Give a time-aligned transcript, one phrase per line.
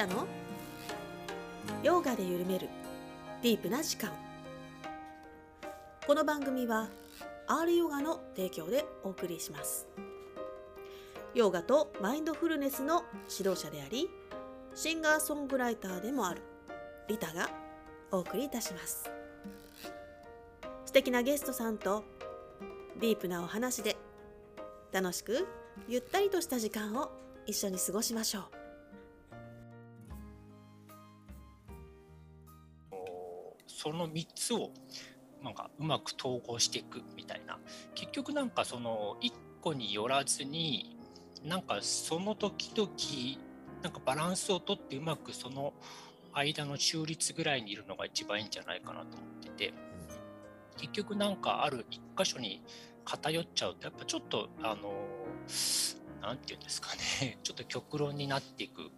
[0.00, 0.26] たの？
[1.82, 2.70] ヨガで緩める。
[3.42, 4.10] ディープな時間。
[6.06, 6.88] この番組は
[7.46, 9.86] R ヨガの提供でお送りします。
[11.34, 14.08] ヨガとマインドフルネスの指導者であり
[14.74, 16.40] シンガーソングライターでもある
[17.06, 17.50] リタが
[18.10, 19.10] お送りいたします。
[20.86, 22.04] 素敵なゲストさんと
[22.98, 23.98] ディープなお話で
[24.92, 25.46] 楽しく
[25.88, 27.10] ゆったりとした時間を
[27.44, 28.59] 一緒に過ごしましょう。
[33.80, 34.70] その3つを
[35.42, 37.58] なんかうまく統合していくみたいな。
[37.94, 40.98] 結局なんかその1個によらずに
[41.42, 42.90] なんかその時々
[43.82, 45.72] なんかバランスをとってうまくその
[46.34, 49.74] 間の中立ぐらいにいるのが一番いいんじゃないかなと思ってて。
[50.76, 52.62] 結局なんかある一箇所に
[53.04, 54.92] 偏っちゃうとやっぱちょっとあの
[56.22, 56.88] 何て言うんですか
[57.22, 57.38] ね。
[57.44, 58.90] ちょっと極論になっていく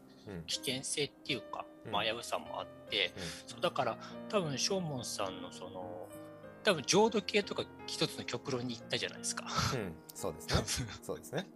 [0.46, 3.12] 危険性っていうか、まあ、危うさもあって、
[3.46, 6.08] そうだから多分正門さんのその
[6.64, 9.44] 多分浄土系とか一つの極論に行ったじゃないですか。
[9.74, 10.88] うん、そうですね。
[11.02, 11.46] そうですね。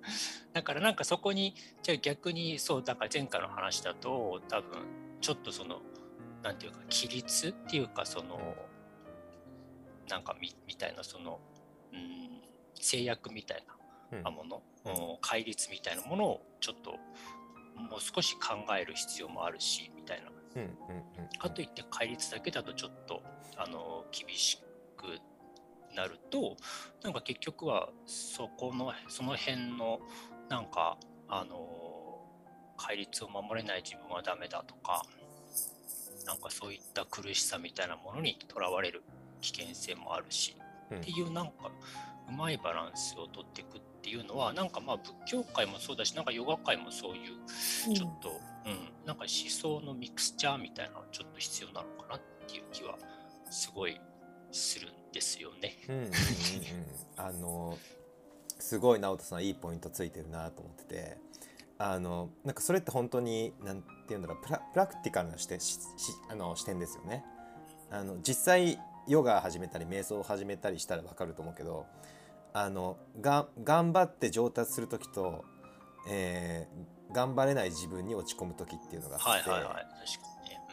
[0.53, 4.81] だからなんかそこにじゃあ逆にそうだから前回の話だと多分
[5.21, 5.81] ちょっとその
[6.43, 8.39] なんていうか規律っていうかその
[10.09, 11.41] なんかみみたいなその、
[11.93, 12.41] うん、
[12.75, 13.65] 制約みたい
[14.25, 16.97] なもの、うん、戒律みたいなものをちょっと
[17.77, 20.71] もう少し考える必要もあるしみたいな、うんうん
[21.25, 23.23] うん、かといって戒律だけだとちょっと
[23.57, 24.59] あの厳し
[24.97, 25.19] く
[25.95, 26.57] なると
[27.03, 30.01] なんか結局はそこのその辺の
[30.49, 32.21] なんかあの
[32.77, 35.03] 戒律を守れない自分はダメだとか
[36.27, 39.03] なんかそういった苦しさみたいなものにとらわれる
[39.41, 40.57] 危険性もあるし、
[40.91, 41.71] うん、っていうなんか
[42.29, 52.97] うまいバランスをとっていくっていうのはなんかまあ仏教界もそうだしなんかヨガ界もそういうちょっと、うん、うん、なんか思想のミクスチャーみたいなのはちょっと必要なのかなっていう気は
[53.51, 54.01] すごい
[54.51, 55.77] するんですよね。
[55.89, 56.13] うんうんうんうん、
[57.17, 57.79] あの
[58.59, 61.19] すごい直人さんいいポイントついてるなと思ってて
[61.79, 65.79] あのなんかそれって本当に何て言うんだろうプラプラクティカルな視点し
[66.31, 67.25] あの視点ですよね。
[67.91, 71.87] あの実際ヨガ始めたり瞑想を始めたりしたら分かると思うけど
[72.53, 75.45] あのが頑張って上達する時と、
[76.09, 79.87] えー、頑張れない自分に落ち込む時っていうのがあって、はいはいはい、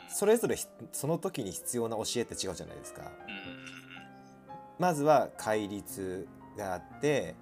[0.09, 0.57] それぞれ
[0.91, 3.11] その時に必要な教えって違うじゃないですか。
[4.79, 6.27] まずは戒律
[6.57, 7.35] があって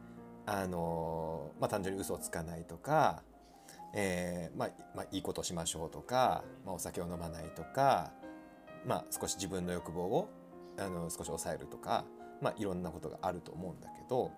[0.46, 3.24] あの、まあ、単純に嘘をつかないとか、
[3.94, 8.12] えーまあまあ、いいことをしましょうとか、まあ、お酒を飲まないとか、
[8.86, 10.30] まあ、少し自分の欲望を
[10.82, 12.06] あの少し抑えるとか、
[12.42, 14.32] まあ、いろんなことがあると思うんだけど、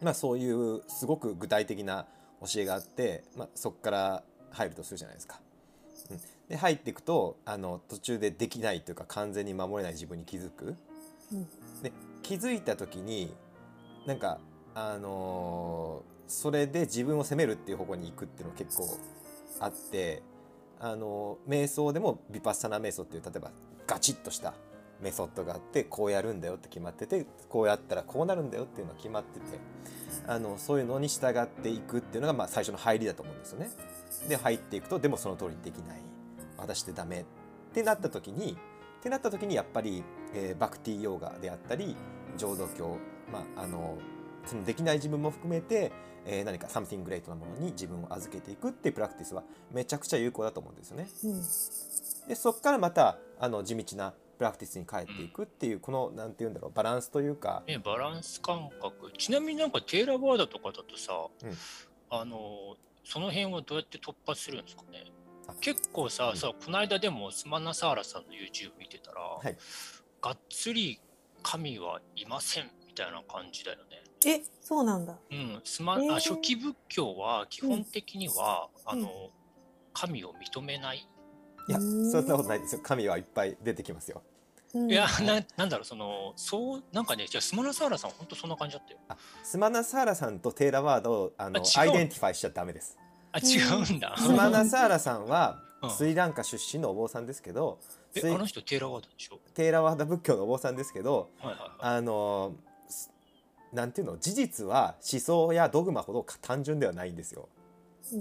[0.00, 2.06] まあ、そういうすごく具体的な
[2.40, 5.40] 教えがあって、まあ、そこから入るとするじゃないですか。
[6.10, 10.76] うん、で入っていくとあの途中でできないというか完全に守れない自分に気づく。
[11.32, 11.48] うん、
[11.82, 11.92] で
[12.22, 13.34] 気づいた時に
[14.06, 14.38] なんか
[14.74, 18.98] あのー、それで自分を責めるっていう方向に行くっていうのが結構
[19.60, 20.22] あって
[20.80, 23.50] あのー、瞑想でもヴィパッサナ瞑想っていう例えば
[23.86, 24.54] ガチッとした
[25.04, 29.58] メソッドがあってこうやるんだよって決まっててこうやったらこうなるんだよっていうのが決まってて
[30.26, 33.70] あのそういうのに従っていくっていうのがまあ最初の入りだと思うんですよね。
[34.28, 35.98] で入っていくとでもその通りにできない
[36.56, 37.24] 私ってダメっ
[37.74, 41.94] てなった時にってなった時にやっぱり、えー、バクティヨガであったり
[42.38, 42.96] 浄土教、
[43.30, 43.98] まあ、あの
[44.46, 45.92] そのできない自分も含めて、
[46.24, 51.08] えー、何かサムティングレートなものに自分を預けていくっていうプラクティスはめちゃくちゃ有効だと思うんですよね。
[51.24, 51.34] うん、
[52.28, 59.12] でそこからまたあの地道なプラクティスに帰っていくっていう、このなんて言うんだろうバランスというか、ね、バランス感覚。
[59.16, 61.12] ちなみになんかテーラバーダとかだとさ、
[61.42, 61.52] うん、
[62.10, 65.04] あのその辺はどうやって突破するんですかね？
[65.60, 69.56] 結構さ、うん、さこの間でもスマナサーラさんの YouTube 見てたら、はい、
[70.22, 71.00] がっつり
[71.42, 74.02] 神はいませんみたいな感じだよね。
[74.26, 75.18] えそうなんだ。
[75.30, 79.30] うん、スマ、えー、あ初期仏教は基本的には、うん、あの、
[79.92, 81.06] 神を認めない
[81.68, 84.22] いやそんなことないですよ神はいっぱい出てきますよ。
[84.74, 88.98] いやななんだろうそのそうなんかねじゃスマナサーラさん本当そんな感じだったよ。
[89.44, 92.98] スマナサーラさんとテーラワーダをあの identify しちゃダメです。
[93.30, 93.58] あ違
[93.92, 94.16] うんだ。
[94.16, 97.78] スマナサーラさんはスリランカ出身のお坊さんですけど、
[98.16, 99.38] うん、えあの人テーラワーダでしょ？
[99.54, 102.54] テーラワーダ仏教のお坊さんですけど、はいはいはい、あの
[103.72, 104.18] なんていうの？
[104.18, 107.48] 事実は思想やドグマほど単純ではないんですよ。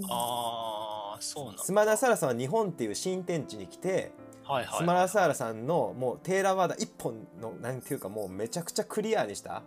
[0.10, 4.12] ああそうなんスマナサーラさんは日本っていう新天地に来て、
[4.44, 9.64] はいはい、スマナサーラさんのもうテーラワーダ一本のなんていうかもうめちゃくちゃクリアにした。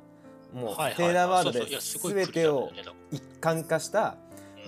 [0.53, 2.71] もうテーラワードで全てを
[3.11, 4.17] 一貫化した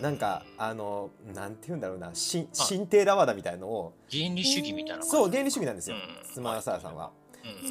[0.02, 2.46] なんかあのなんて言うんだろうな新
[2.88, 6.34] テーラワダみたいのを原理主義みたいなそう原理主義なんですよ、うん。
[6.34, 7.10] スマーサーさんは。
[7.22, 7.27] うん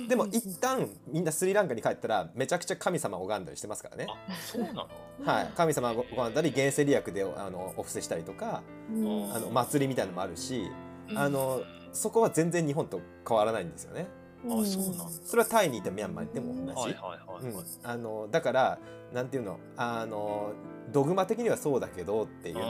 [0.08, 4.08] でも一旦みんなスリランカに帰ったらめちゃくちゃ神様を拝んだりしてますからね。
[4.10, 4.88] あそうなの？
[5.24, 9.34] はい、神様を拝んだり原生利益であのお布施したりとかうん。
[9.34, 10.70] あの祭りみたいのもあるし
[11.10, 11.18] うん。
[11.18, 11.62] あの
[11.94, 14.08] そこは全然日本と変わらないんですよね。
[14.46, 15.06] あそうなんだ。
[15.26, 16.80] それはタイにいてミャンマーにいても同じ。
[16.80, 18.80] はいはいはいはい、うん、あのだから
[19.14, 19.60] なんていうの？
[19.76, 20.54] あの
[20.92, 22.68] ドグマ的にはそうだけどっていうのは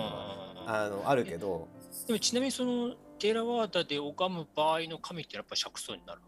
[0.66, 1.68] ああのあるけど。
[2.06, 6.22] でもちなみにそのテーラワーダで拝む場合の神ってやっぱ釈尊になる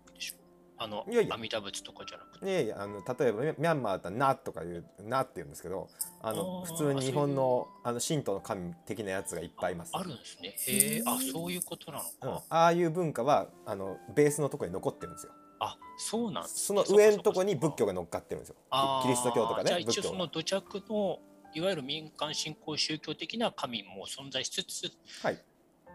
[0.82, 5.90] あのいやいや阿弥陀仏とかじゃなくていやいやあの例えばミャンマーだったら「な」とかいう「な」って言うんですけど
[6.22, 9.92] あのあー普通に日本のあの神道の神的なやつがいっぱいいます。
[9.94, 15.34] あるんですねへえあそういうことなのか、うん、ああいう文化はあのベースのところに残ってるんですよ。
[15.62, 18.56] あそうなんですそねの上のところに仏教がが乗っかってるんですよ。
[19.02, 20.08] キキリスト教とかじゃあね仏教が。
[20.08, 21.20] 一応その土着の
[21.54, 24.92] いわゆる民間信仰宗教的な神も存在しつつ
[25.22, 25.44] はい。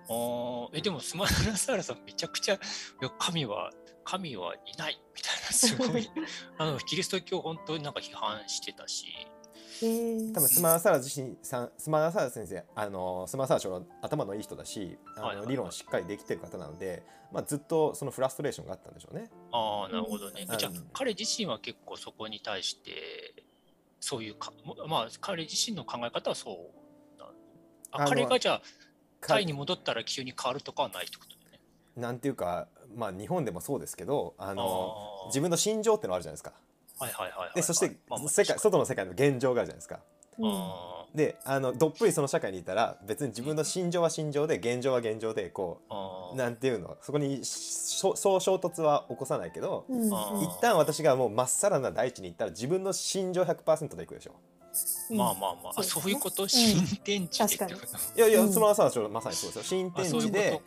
[0.06, 2.58] あーえでもスマイルサーラさんめちゃくちゃい
[3.00, 3.72] や神は
[4.04, 6.08] 神はいないみたいなすごい。
[6.58, 9.06] あのキリスト教本当になんか批判してたし。
[9.82, 10.32] へー。
[10.32, 17.02] 多分スマーサラ自身さんスマーサラ先生あのスマーサラ長は頭のいい人だしあの、理論しっかりできてる方なので、
[17.32, 19.30] まあ、ずっとそのフラストレーションがあったんでしょうね。
[19.52, 20.58] ああなるほどね、うん。
[20.58, 23.44] じゃあ彼自身は結構そこに対して
[24.00, 26.70] そういうかもまあ彼自身の考え方はそ
[27.16, 27.30] うな
[27.90, 28.62] あ彼がじゃあ
[29.26, 31.60] タイかに戻ったら急に変わるとかはないってことだよね。
[31.96, 34.94] なんていうか、まあ、日本でもそうですけどあの
[35.26, 36.52] 自分の心情ってのあるじゃないですか。
[36.98, 37.96] はいはいはいはいでそして
[38.28, 40.00] 世界外の世界の現状があるじゃないですか。
[40.38, 40.50] うん。
[40.50, 45.80] あであのどっぷりその社会にいたら別に自分の心情は心情で現状は現状でこ
[46.32, 50.08] うなんていうのそこにそう衝突は起こさないけどうん。
[50.42, 54.32] 一旦私がもうまっさらな大地に行ったら自分の心情100%でいくでしょ。
[55.10, 55.16] うん。
[55.16, 56.48] まあまあまあ、あそうういうこと、うん。
[56.48, 57.86] 新天地でってこと
[58.16, 59.62] いやいや、うんその朝はまさにそうですよ。
[59.62, 60.60] 新天地で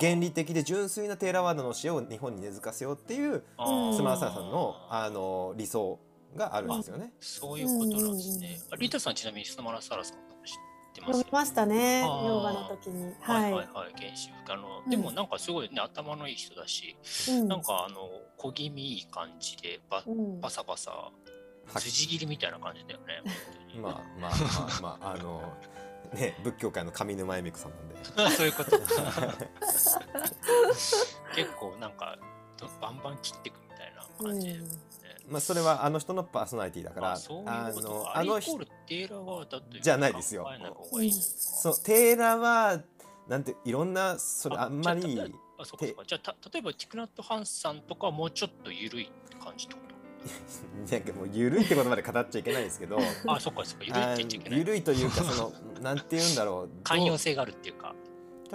[0.00, 5.98] 原理的で純粋なテーラワードの教えを日本に根付かせようっていうスマーサーさんのあの理想
[6.36, 7.12] があるんですよね。
[7.20, 8.58] そういうことなんですね。
[8.68, 8.74] うん。
[8.74, 10.54] あリータさんちなみにスマラサラさんとか知っ
[10.94, 11.18] てます？
[11.18, 13.12] 読みましたねヨガの時に。
[13.20, 13.50] ははい。
[13.50, 14.90] いはいはい、原始あの、うん。
[14.90, 16.96] でもなんかすごいね頭のいい人だし、
[17.28, 17.48] うん。
[17.48, 18.08] なんかあの
[18.38, 20.40] 小気味いい感じでバうん。
[20.40, 21.10] バサバサ
[21.72, 23.22] はい筋切りみたいな感じだよね。
[23.80, 25.42] まあまあまあまああの
[26.12, 27.94] ね仏教界の上沼恵美子さんなんで。
[28.16, 28.78] あ そういうこと。
[31.34, 32.18] 結構なんか
[32.56, 34.64] とバンバン切っていくみたいな感じで、ね
[35.28, 38.12] まあそれはあの人のパーソナリティだからあのか。
[38.16, 38.58] あの人
[39.80, 40.46] じゃないですよ
[40.90, 42.82] そのテーラは
[43.28, 45.18] なんていろんなそれあんまり
[45.58, 49.10] ああそうかじゃあた例えばティクナット・ハンさんとかはもうちょっと緩い
[49.42, 49.80] 感じってこ
[50.90, 54.58] なんかもう緩いってことまで語っちゃいけないですけどとあそっかそっか緩いって言っちゃいけない。
[54.58, 55.52] 緩いというかその
[55.82, 57.94] なんて言うんだろう寛容性があるっていうか。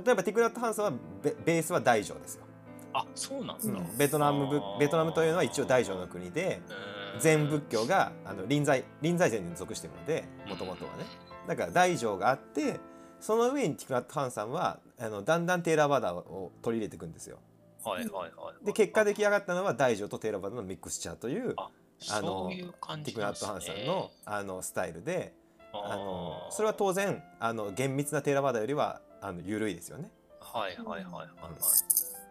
[0.06, 0.92] 例えばティクナット・ハンさんは
[1.24, 2.46] ベベースは大乗ですよ、
[2.94, 7.20] あそうなんですか、うんベトナムベトナムというのは一応大乗の国でうーん。
[7.20, 11.06] 禅仏教があの臨済臨済禅に属しているのでもともとはね
[11.48, 12.80] だから大乗があって
[13.20, 17.40] その上にティクナット・ハンさんはあのだんだんテーラバダを取り入れていくんですよ
[17.88, 21.70] はいはいはいで結果出来上がったのは大乗とテーラバダのミックスチャーというあ
[22.12, 25.34] あのティクナット・ハンさんのあのスタイルで
[25.74, 30.12] あのそれは当然あの厳密なテーラバダよりはあの緩いですよね。
[30.40, 31.28] はいはいはいはいはい。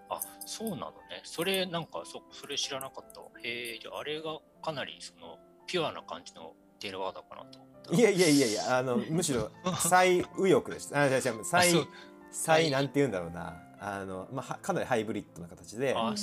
[0.08, 1.20] あそうなのね。
[1.24, 3.28] それなんかそそれ知らなかったわ。
[3.42, 7.94] へえじゃああれがかなりそのピュアな感じのテールワードかなと思った。
[7.94, 11.02] いやいやいやいやあのむしろ 最右翼でした。
[11.02, 11.88] あ違う違うあ最
[12.30, 16.14] 最なんて言うんだろうなあのまあはかなりハイブリッドな形であ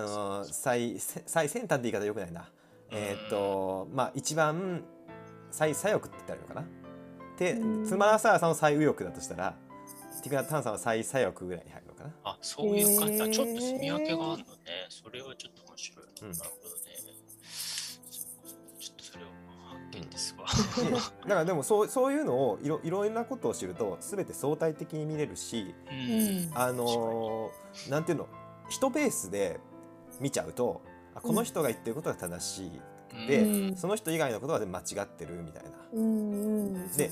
[0.00, 2.50] の最せ最先端って言い方よくないな。
[2.90, 4.82] えーっとまあ一番
[5.50, 6.66] 最左翼って言ったらいいのかな？
[7.38, 9.54] でうんツマーサーさんの最右翼だとしたら
[10.22, 12.10] ティクナット・ハンさんは最左翼ぐらいに入るのかな？
[12.24, 13.22] あそういう感じ。
[13.22, 14.86] あへーちょっと住み分けがあるのね。
[14.88, 16.06] それはちょっと面白い。
[16.22, 16.95] うんなるほどね。
[20.16, 20.46] ですわ。
[21.24, 26.50] だからでもそうそういうのをいろいろいろなことを知ると全て相対的に見れるしううん。
[26.50, 26.50] ん。
[26.54, 28.28] あのーなんていうの
[28.68, 29.60] 人ベースで
[30.18, 30.80] 見ちゃうと
[31.14, 33.76] あこの人が言ってることが正しい、で、うん。
[33.76, 35.70] その人以外のことは間違ってるみたいな。
[35.92, 37.10] うんうんで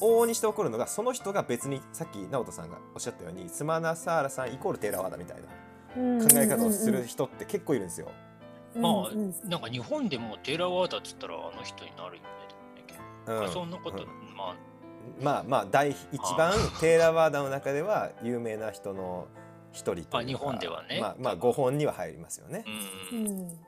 [0.00, 5.42] 往々にして起こるのがその人が別にさっき直人さんがおっしゃったようにスマナサーラさんイコールテーラワーダみたいな
[6.24, 8.06] 考え方をする人って結構いるんですよ。
[8.06, 8.29] うん
[8.76, 9.28] まあうん。
[9.28, 9.34] に。
[9.44, 12.28] なんか日本でもテーラワーダっつったらあの人になるよね。
[13.26, 13.50] うん。
[13.50, 14.36] そんなこと、うん。
[14.36, 14.56] まあ。
[15.20, 15.96] まあまあ第一
[16.36, 19.28] 番テーラワーダの中では有名な人の
[19.72, 21.00] 一人というかあ日本ではね。
[21.00, 22.64] まあまあ5本には入りますよね。
[23.12, 23.16] う。
[23.16, 23.48] うん。
[23.48, 23.58] ん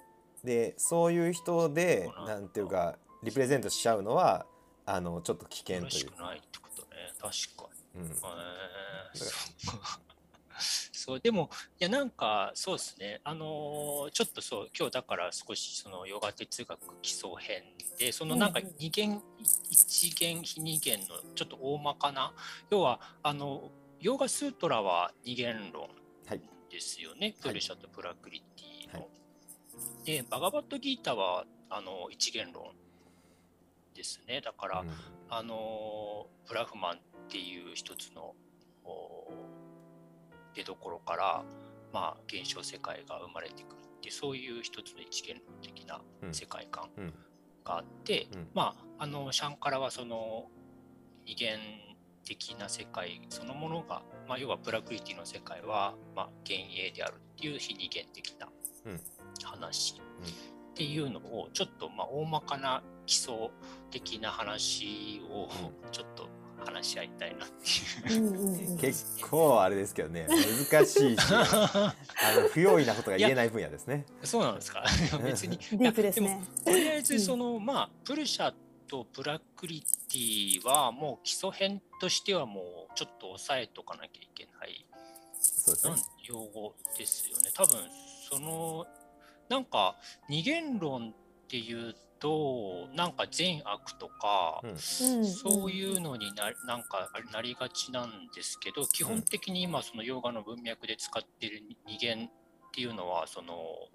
[0.45, 2.35] でそういう人でなんだ。
[2.35, 4.47] なんていうかリプレゼントしちゃうのは
[4.87, 5.91] あのちょっと危険というか。
[5.91, 6.93] しくないってこと確
[7.57, 8.01] かに。
[8.03, 8.15] うん、へー
[11.05, 13.21] そうでもいやなんかそうですね。
[13.25, 17.65] あのーちょっとそう今日だから少しそのヨガ哲学基礎編
[17.99, 18.75] でそのなんかうんうん。
[18.79, 19.21] 二元
[19.69, 22.33] 一元非二元のちょっと大まかな。
[22.71, 25.89] 要はあのヨガスートラは二元論
[26.29, 26.41] はい
[26.71, 29.01] ですよね、プルシャとプラクリティの。
[29.01, 30.07] はい。
[30.07, 32.67] でバガバットギータはあの一元論
[33.95, 34.41] ですね。
[34.41, 34.91] だから、うん。
[35.31, 38.35] あのーブラフマンっていう一つの
[38.85, 39.31] お
[40.55, 41.45] 出どころから、
[41.93, 46.35] まあ、現象世界が生まれてくるってそういう一つの一元論的なうん。
[46.35, 47.15] 世界観うん。
[47.65, 48.49] があって、うん。
[48.55, 50.47] まああのシャンカラはその
[51.27, 51.59] 二元
[52.25, 58.49] 的な世界そのものが、まあ、要はプラクリティの世界は、まあ、幻影であるっていう非二元的な
[58.87, 59.01] うん。
[59.45, 60.01] 話
[60.73, 63.51] っていうのをちょっとまあ大まかな基礎
[63.91, 65.49] 的な話を
[65.91, 66.29] ちょっと
[66.63, 68.23] 話し合いたいなっていう。
[68.23, 71.95] うんうんうん結構あれですけどね難しいし あ
[72.37, 74.07] の不用意なことが言えない分野ですね。
[74.25, 74.85] そうなんですか
[75.23, 75.57] 別に。
[75.57, 76.43] ディープですね。
[76.65, 78.53] とりあえずその、まあプルシャ
[78.89, 84.85] とプラクリティはもう基礎編としてはもうちょっと抑えとかなきゃいけない
[85.41, 85.95] そうですね。
[86.25, 87.51] 用語ですよね。
[87.55, 87.79] 多分
[88.29, 88.87] その
[89.49, 89.97] なんか
[90.29, 94.71] 二元論っていうとなんか善悪とか、うん。
[94.71, 94.77] うん。
[95.27, 102.31] そういうのにななんかなりがちなんですけど基本的に今そのヨガの文脈で使っている二元っ
[102.73, 103.55] ていうのはその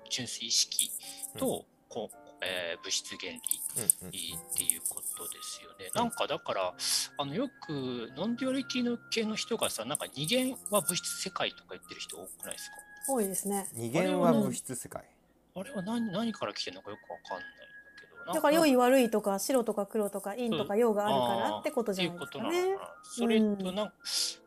[0.10, 0.92] 純粋意識
[1.38, 3.40] と、こうえー物質原理
[4.36, 5.90] っていうことですよね。
[5.96, 6.74] なんかだから
[7.18, 12.70] あのよく nonduality の系の人がさなんか二元は物質世界とか言ってる人多くないです
[13.08, 13.14] か？
[13.14, 13.68] 多いですね。
[13.74, 15.04] 二元は物質世界。
[15.56, 17.48] あれは何何から来てるのかよくわかんない。
[17.56, 17.57] ん
[18.34, 22.78] だから良い悪いとか白とか黒とか陰とか陽があるからってことじゃないですかね。
[23.04, 23.94] それとなん、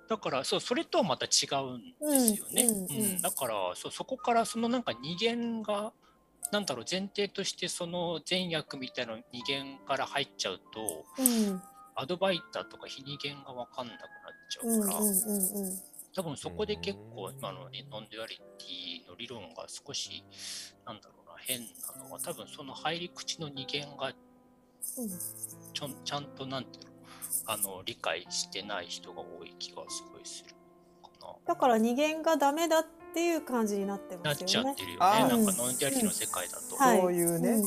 [0.09, 2.65] だからそうそれとはまた違うんですよね。
[2.65, 5.93] うんだからそうそこからそのなんか二元が
[6.53, 11.63] なんだろう前提としてその善悪みたいな二元から入っちゃうとうん。
[11.97, 14.09] アドヴァイタとか非二元が分かんなくなっ
[14.49, 15.01] ちゃうから、
[16.17, 20.25] 多分そこで結構うん今のね nonduality の理論が少し
[20.87, 24.13] なんだろうな変なのは多分その入り口の二元が
[25.73, 26.91] ちょんちゃんとなんていうの
[27.47, 30.51] あの理解してない人が多い気がすごいする
[31.21, 34.23] かだから二元がダメだっていう感じになってな。
[34.23, 34.87] なっますよねちゃって。
[34.87, 35.01] るよね。
[35.01, 36.77] なんかノンデュアリの世界だと。
[36.77, 37.63] はいそういうね。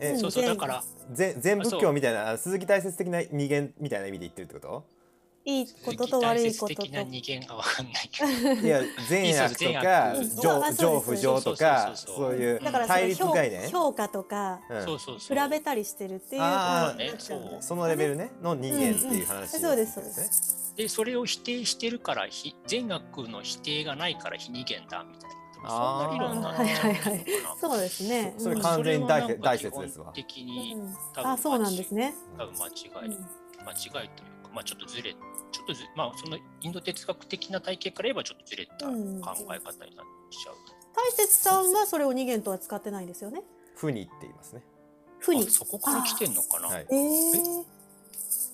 [0.00, 4.97] えうんそうそう全だからぜ全仏教みたいな鈴木大説的な二元みたいな意味で言ってるってこと？
[5.44, 8.66] いいことと悪いことと的な二元が分かんないけど。
[8.66, 13.70] いや善悪とか上上不上とかそうそうそういうだからその対立評概念？
[13.70, 15.38] 評価とかうんそうそうそう。
[15.38, 16.42] 比べたりしてるっていう
[17.60, 20.16] そのレベルねの人間っていう話そうですそうでね。
[20.76, 25.36] でそれを否定してるからひ善悪の否定がないから非二元だみたいな。
[25.70, 26.84] そんな理論になっちゃうのかな。
[26.84, 27.26] はいはいはい
[27.60, 28.34] そうですね。
[28.38, 30.76] それうん完全に大大説ですわ的に
[31.16, 32.14] あ、そうなんですね。
[32.36, 33.26] 多分間違い、うん
[33.66, 35.14] 間違いというか、まあちょっとずれ、
[35.50, 40.54] ちょっとずまあそのインド哲学的な体系から言えばちょっとずれた考うんえ方になっちゃう。
[40.94, 43.42] 大節さんはそれを二元とは使ってないんですよね。
[43.76, 44.62] 負にって言いますね。
[45.18, 45.50] 負にあ。
[45.50, 46.68] そこから来てんのかな。
[46.68, 46.86] はい。
[46.90, 47.64] えー、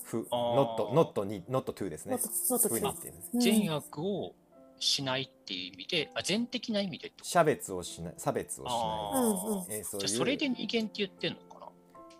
[0.03, 2.23] 負あー not not に not to ですねノッ。
[2.23, 3.29] トノット負ツーにって言います。
[3.33, 4.35] うん善悪を
[4.77, 9.77] しないっていう意味で、あ善的な意味で差別をしない差別をしあない。
[9.79, 11.65] えーそういうじゃあそれで二元って言ってんのかな？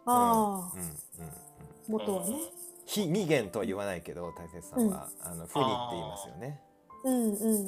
[0.06, 0.94] ああ、うんうんうん。
[1.90, 2.36] 元はね。
[2.86, 6.60] 非二元とは言わないけど大切さんは、あの負にって言いますよね。
[7.04, 7.68] うんうんうんうん。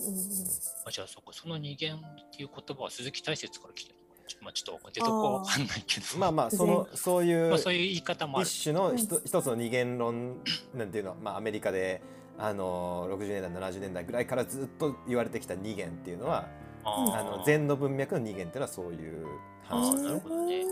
[0.86, 2.00] あじゃあそこその二元っ
[2.36, 4.16] ていう言葉は鈴木大説から来てるの？
[4.16, 4.28] かな。
[4.28, 6.06] ちょまあちょっと出どこはわかんないけど。
[6.18, 8.42] まあまあそのそういうまあそういう言い方も。
[8.42, 10.38] 一種のひと一つの二元論
[10.74, 12.02] なんていうのは、まあ、アメリカで
[12.38, 16.48] あの60年代70年代ぐらいからずっと言われてきた二元っていうのは
[16.84, 19.26] あの禅の文脈の二元っていうのはそういう
[19.64, 20.64] 話ですね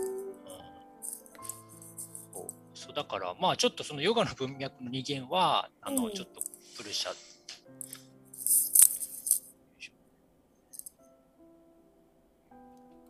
[2.96, 6.40] だからまあちょっとそのヨガの文脈の二元はあの、うんちょっと
[6.78, 7.10] プルシャ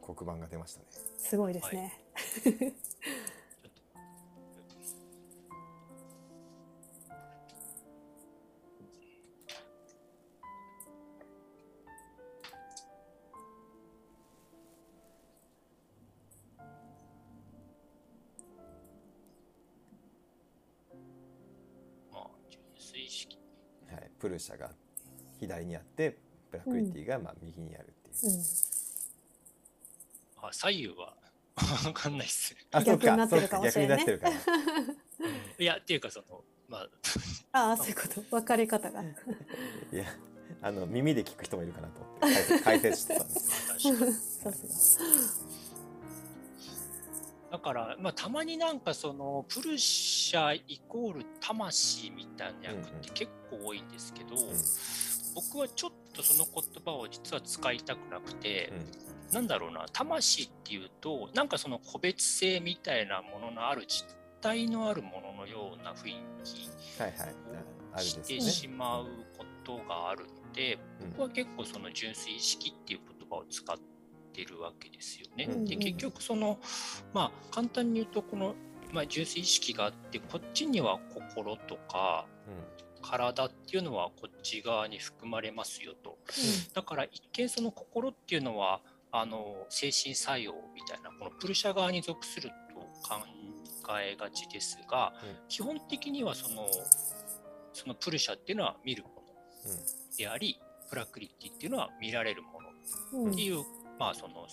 [0.02, 0.86] 黒板が出ましたね。
[1.18, 2.00] すごいですね。
[2.42, 2.52] ちょ
[24.18, 24.70] プルシャが
[25.38, 26.18] 左にあって
[26.50, 28.32] ブラクリティがまあ右にあるっていう。
[28.32, 28.40] うん。
[30.42, 31.14] あ左右は
[31.86, 32.54] わかんないっす。
[32.70, 34.36] あ、そうか、逆になってるそうか、逆かもしれんねになってるから。
[35.58, 36.88] いやっていうかそのまあ
[37.52, 39.02] ああそういうこと分かれ方が。
[39.02, 39.06] い
[39.92, 40.04] や
[40.62, 44.98] あの耳で聞く人もいるかなと思って解説解説してたんです確かにさす
[47.50, 54.36] だから、まあ、たまになんかそのプルシャイコール魂みたいな役って結構多いんですけど、
[55.34, 58.72] 僕はちょっとその言葉を実は使いたくなくて、
[59.32, 64.06] なんだろうな魂っていうとなんかその個別性みたいなもののある実
[64.40, 66.14] 体のあるもののような雰囲
[66.44, 67.28] 気うん、はいはい。
[67.92, 69.06] ああるしてしまう
[69.36, 71.10] ことがあるので、うん。
[71.10, 73.76] 僕は結構その純粋意識っていう言葉を使っ
[74.32, 75.48] てるわけですよね。
[75.50, 75.64] うん。
[75.64, 76.58] で結局その
[77.12, 78.54] まあ簡単に言うとこの、
[78.92, 82.26] まあ、純粋意識があってこっちには心とか
[83.02, 86.18] 体っていうのはこっち側に含まれますよと。
[86.74, 88.80] だから一見その心っていうのは
[89.12, 93.20] あの精神作用みたいなこのプルシャ側に属すると考
[94.00, 95.48] えがちですが、うん。
[95.48, 96.66] 基本的にはその
[97.72, 99.16] そのプルシャっていうのは見るもの
[100.16, 103.58] でありプラクリティっていうのは見られるものうんっていう、
[103.98, 104.46] まあその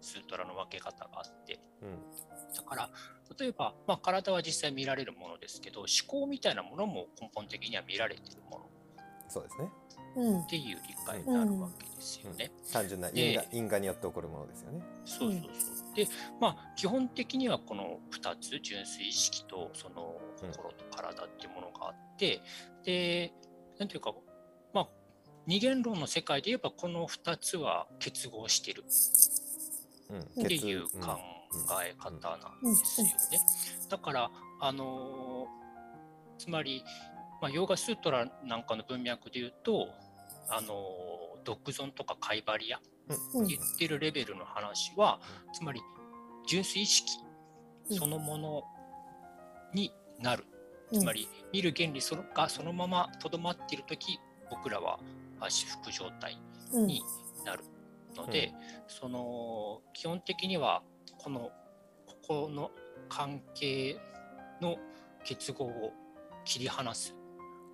[0.00, 1.60] ススートラの分け方があって。
[1.82, 1.88] うん。
[1.88, 1.96] うん
[2.54, 2.90] だから
[3.38, 8.70] 例えば、まあ、体は実際見られるものですけど思考みたいなものも根本的には見られてるもの。
[9.28, 9.68] そうですね。
[10.16, 10.40] うん。
[10.40, 12.50] っていう理解になるわけですよね。
[12.72, 14.82] 単純なで因果因果によって起こるものですよね。
[15.04, 15.94] そうそうそう。
[15.94, 16.08] で、
[16.40, 20.20] まあ、基本的にはこの2つ、純粋意識とその
[20.52, 22.42] 心と体っていうものがあって、
[22.84, 23.32] で、
[23.78, 24.12] なんていうか、
[24.74, 24.88] まあ、
[25.46, 28.82] 二元論の世界で言えば、この2つは結合してる。
[28.84, 29.49] うん
[30.18, 31.18] っていう血考
[31.84, 32.74] え方なん。
[32.74, 33.12] ですよね。
[33.88, 35.60] だから、あのー
[36.38, 36.82] つまり、
[37.42, 38.62] まあ、ヨーガスートラなん。
[38.64, 39.88] かの文脈で言うと、
[40.48, 42.80] あのー独尊とかカイバリア
[43.34, 43.46] うん。
[43.46, 45.20] 言ってるレベルの話は、
[45.52, 45.80] つまり
[46.46, 47.18] 純粋意識
[47.90, 47.96] うん。
[47.98, 48.62] そのもの
[49.74, 50.44] になる、
[50.92, 51.00] うん。
[51.00, 54.18] つまり見る原理そのがそのままとどまっている時
[54.50, 54.98] 僕らは
[55.40, 56.38] あ至福状態
[56.72, 56.86] うん。
[56.86, 57.02] に
[57.44, 57.64] なる
[58.16, 58.52] ので、
[58.88, 60.82] その基本的には
[61.18, 61.50] この
[62.06, 62.70] ここの
[63.08, 63.98] 関係
[64.60, 64.76] の
[65.24, 65.92] 結合を
[66.44, 67.14] 切り離す。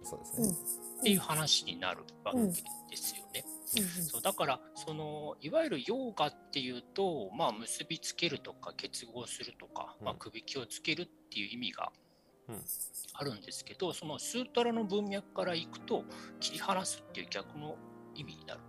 [0.03, 0.49] そうですね。
[0.49, 3.45] うんっていう話になるわけですよね。
[4.03, 11.93] そうだからそのいわゆるヨーガっていうと、まあ、結びつけるとか結合するとか、まあうん、首輝をつけるっていう意味が
[12.49, 12.65] うん。
[13.19, 16.05] あるんですけど、そのスートラの文脈からいくと
[16.39, 17.77] 切り離すっていう逆の
[18.15, 18.61] 意味になる。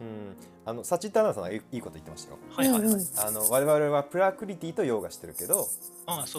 [0.00, 0.36] うん。
[0.64, 2.38] あのサチッターナさんはいいこと言ってましたよ。
[2.50, 2.80] はいはい。
[2.82, 3.04] はい。
[3.18, 5.68] あの我々はプラクリティとヨーガしてるけど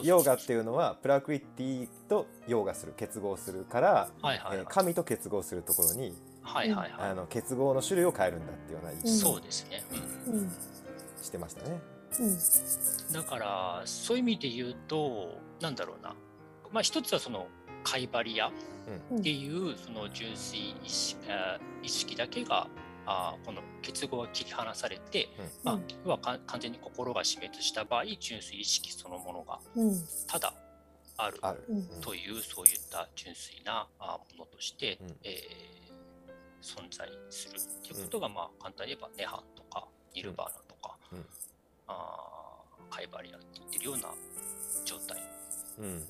[0.04, 4.58] ヨーガっていうのはプラクリティとヨーガする結合するから、はいはいはい。
[4.60, 7.12] えー神と結合するところにはいはいはい。
[7.12, 9.84] あの結合の種類を変えるんだっていうような言いそ方をうですね。
[10.28, 10.34] うん。
[10.40, 10.52] うん
[11.22, 11.80] してましたね。
[12.20, 15.30] うん、だからそういう意味で言うと
[15.62, 16.16] なんだろうな、
[16.72, 17.48] まあ、一つはその
[17.84, 18.52] カイバリアっ
[19.24, 22.68] ていうその純粋意識あ意識だけが
[23.06, 25.30] あこの結合が切り離されて、
[25.64, 29.96] まあうん、要はか完全に心が死滅した場合純粋意識そのものがうん。
[30.28, 30.54] ただ
[31.18, 31.40] ある。
[32.02, 35.16] というそういった純粋なあものとして、うん。
[35.24, 35.84] えー
[36.64, 39.86] 存在するっていうことが、まあ簡単に言えばネハンとか
[40.16, 41.26] ニルバーナとか、うん。
[41.88, 44.08] あーカイバリアって言ってるような
[44.86, 45.20] 状態。
[45.20, 45.24] っ
[45.80, 46.08] うん。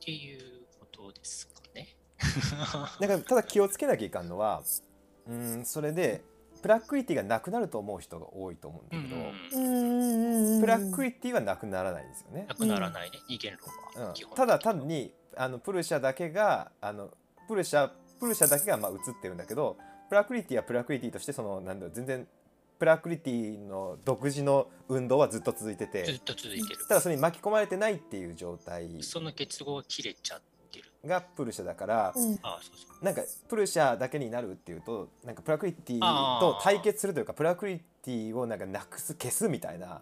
[0.00, 1.94] ていうことですかね。
[3.06, 4.62] なんかただ気をつけなきゃいかんのは、
[5.28, 6.22] うんそれで
[6.62, 9.14] プラクリティがなくなると思う人が多いと思うんだうんけ
[9.56, 12.54] ど、うんプラクリティはなくならないんですよねな。
[12.54, 13.58] くならないね、二元
[13.96, 17.10] 論うんはただ単にあのプルシャだけがあの
[17.48, 19.76] プルシャプルシャだけがまあ映ってるんだけど
[20.08, 22.28] プラクリティはプラクリティとしてそのなんだろう全然
[22.78, 26.86] プラクリティの独自の運動はずっと続いてずっててと続いてる。
[26.86, 30.40] ただそれに巻き込まれてないっていう状態その結合が切れちゃっ。
[31.04, 32.38] がプルシャだから、うん。
[33.02, 40.00] なんかプルシャだけになるっていうとなんかプラクリティと対決するというかプラクリティをなんかなくす消すみたいな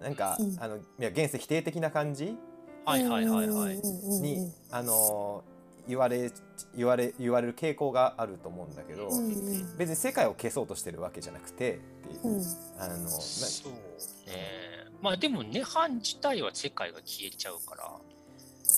[0.00, 0.56] なんか、うん。
[0.60, 2.36] あのいや現世否定的な感じ
[2.84, 3.76] はいはいはいはい。
[3.76, 5.54] に、あのー
[5.86, 6.32] 言われ
[6.74, 9.76] 言われ言われる傾向があると思うんだけど、うんうん。
[9.76, 11.78] 別に世界を消そうとしてるわけじゃなくてっ
[12.08, 12.44] ていう、うん。
[12.78, 14.64] あのなそうね。
[15.02, 17.90] まあでも、ネハン自体は世界が消えちゃうから、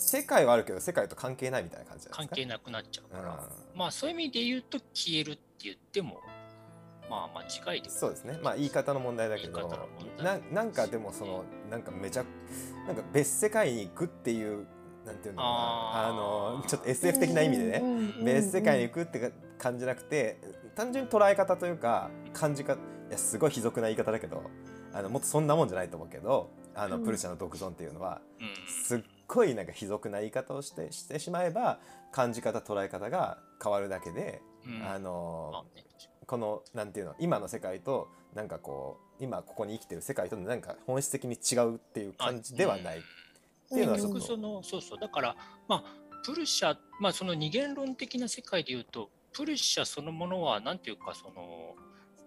[0.06, 2.46] 世界はあるけど世界と関係ないみたいな感じじゃない関ですか？
[2.46, 6.20] 係なくなっちゃうから、うまあそういう意味で言うと消えるって言っても
[7.10, 8.38] まあ間違いではそうですね。
[8.42, 9.52] まあ言い方の問題だけど。
[9.52, 12.24] 言い方の問題ななんかでもそのなんかめちゃ
[12.86, 14.66] なんか別世界に行くっていう
[15.04, 16.06] なんていうのかな。
[16.08, 17.82] あのちょっと SF 的な意味でね、
[18.24, 20.38] 別世界に行くって感じじゃなくて
[20.74, 22.76] 単純に捉え方というか感じかい
[23.12, 24.42] やすごい卑俗な言い方だけど
[24.92, 27.04] あのもっとそんなもんじゃないと思うけどあの、うん。
[27.04, 28.48] プルシャの独尊っていうのはうん。
[28.68, 31.78] すっごいなんか卑俗な言い方をしてしてしまえば
[32.12, 34.86] 感じ方捉え方が変わるだけで、うん。
[34.86, 35.64] あの
[36.26, 42.98] このなんていうの今の世界となんかこう今ここに生きてる世界となんか本質的に違うっていう感じではない。
[42.98, 43.00] っ
[43.68, 44.14] ていうのはちょっと。
[44.14, 44.98] 結局そのそうそう。
[44.98, 45.36] だから
[45.68, 45.84] まあ
[46.24, 51.34] プルシャまあその二元論的な世界でいうとプルシャそのものはなんていうかその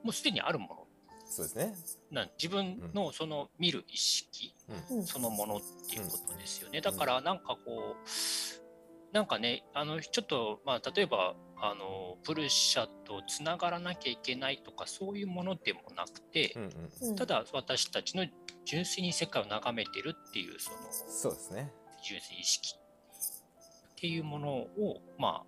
[0.03, 0.88] もうすでにあるもの
[1.29, 1.75] そうですね。
[2.11, 4.53] なん自分のその見る意識
[4.89, 5.03] うん。
[5.05, 6.81] そのものっていうことですよね。
[6.81, 17.15] だからなんかこうなんかねあのちょっとまあ例えばあのプルシャとつながらなきゃいけないとかそういうものでもなくてうん、うん、うん。
[17.15, 18.25] ただ私たちの
[18.65, 21.71] 純粋に世界を眺めてるっていうそのそうですね。
[22.03, 25.43] 純粋意識っていうものをま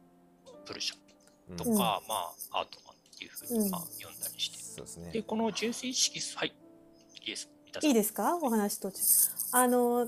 [0.45, 0.95] あプルシャ
[1.49, 1.77] うんとか、うん。
[1.77, 1.95] ま
[2.51, 3.71] あアートマンっていうふうに、うん。
[3.71, 5.21] まあ、読んだりしてそうですねで。
[5.21, 7.49] この純粋意識はいいいです
[7.83, 8.37] いいですか？
[8.41, 9.01] お話途中。
[9.53, 10.07] あの、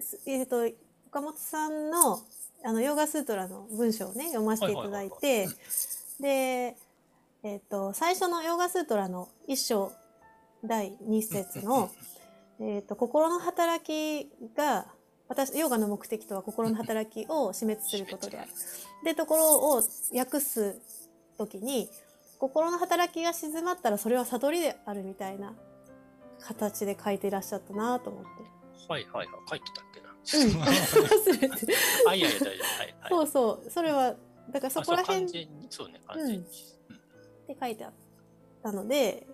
[0.00, 0.66] すえっ、と、
[1.08, 2.20] 岡本さんの、
[2.64, 5.46] あの、ヨガスートラの文章をね、読ませていただいて、
[6.20, 6.76] で、
[7.42, 9.92] えっ、と、最初のヨガスートラの一章
[10.64, 11.90] 第二節の、
[12.60, 14.86] えっ、と、心の働きが、
[15.28, 18.50] 私、ヨガの目的とは心の働きを死滅することである。
[19.04, 19.82] で、ところを
[20.14, 20.80] 訳す
[21.36, 21.90] ときに、
[22.38, 25.54] 心の働きが静まったらそれは悟りであるみたいな
[26.40, 28.28] 形で書いていらっしゃったなと思って。
[28.88, 29.26] はいはいはい。
[29.50, 30.62] 書いてたっけな、うん。
[30.62, 31.74] 忘れて。
[32.06, 33.10] あいやいや大丈夫はいはい。
[33.10, 33.70] そうそう。
[33.70, 34.14] それは、
[34.50, 36.44] だからそこら辺そうね完全に、うん。
[36.44, 36.46] っ
[37.46, 37.92] て書いてあっ
[38.62, 39.26] たので、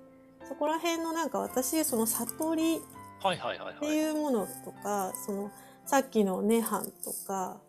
[0.49, 2.83] そこら辺のなんか私、その悟り
[3.23, 5.51] はいはいはいってはいいうものとか、その
[5.87, 7.61] さっきの涅槃とか、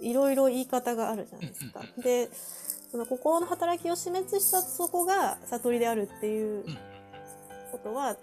[0.00, 1.80] いろいろ言い方があるじゃないですか。
[1.98, 2.28] で、
[2.92, 6.64] その心の働きを死滅したそこが悟りであるっていう
[7.72, 8.16] ことは、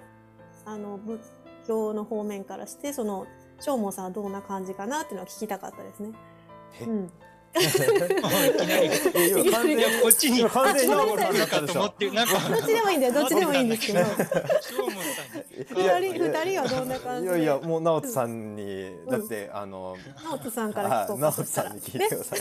[0.63, 1.19] あの、仏
[1.67, 3.25] 教の方面からして、その、
[3.61, 6.11] 長毛さんはどんな感じかなっていうのは聞きたかったですね。
[6.81, 6.85] え？
[6.85, 7.11] うん。
[7.55, 13.99] いきなりこっちに今完全にあごめんなさんかと思ってなんかどっちでもいいんだよ、どっちでもいいんですけど。
[15.71, 17.27] 二人、二人はどんな感じ？
[17.27, 21.25] でいやいやもう直人さんに、だってあの直人さんから聞こうか。
[21.25, 22.39] 直人さんに聞いてください。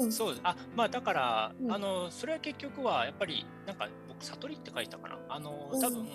[0.00, 0.12] うん。
[0.12, 1.72] そうあまあだから、うん。
[1.72, 5.18] あのそれは結局はやっぱりなんか僕悟りって書いたかな。
[5.28, 5.80] あのうん。
[5.80, 6.06] 多分、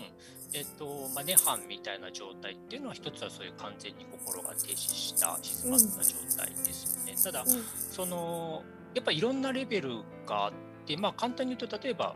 [0.54, 7.48] えっとまあ涅槃みたいな状態っていうのは一つはそういう完全に心が停止した静まった状態ですよね、ただうん。
[7.92, 10.54] そのやっぱいろんなレベルがあっ
[10.86, 12.16] てまあ簡単に言うと例えば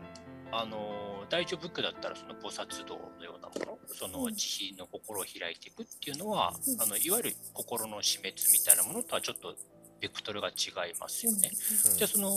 [0.52, 4.34] あの大乗仏教だったらその菩薩道のようなものそのうん。
[4.34, 6.80] 慈悲の心を開いていくっていうのは、うん。
[6.80, 9.54] あのいわゆる心の死滅みたいなものとはちょっと
[10.00, 11.50] ベクトルが違いますよね。
[11.96, 12.30] じゃあその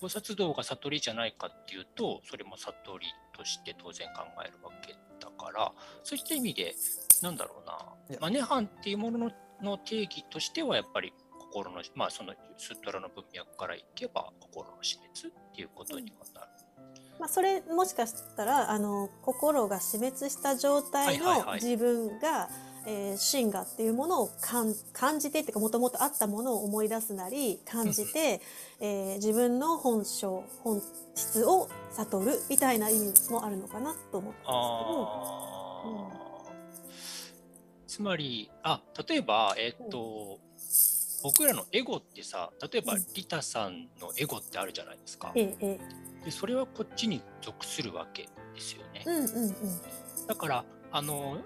[0.00, 6.74] 菩薩道が悟りじゃないかっていうとそれも悟りとして当然考えるわけだからそういった意味で
[7.22, 9.30] なんだろうな、まあ、涅槃っていうものの
[9.62, 16.46] の定義としてはやっぱり心のまあそのスットラの文脈からいけば心の死滅っていうことにはなる。
[17.18, 22.48] まあ、それもしかしたらあの心が死滅した状態のはいはいはい自分が、
[22.86, 28.40] えー真我っていうものを感感じてっていうかもともとあったものを思い出すなり感じて、
[28.80, 30.82] えー自分の本性本
[31.14, 34.44] 質を悟るみたいな意味もあるのかなと思ったんですけど。
[34.46, 36.30] あー
[37.86, 40.38] つまりあ例えばえっと、
[41.22, 45.32] 僕らのエゴってさ例えばうんリタさんのエゴってあるじゃないですか。
[45.34, 45.78] えええ
[46.20, 49.02] えでそれはこっちに属するわけですよね。
[49.06, 49.54] うんうんうん
[50.28, 51.38] だからあの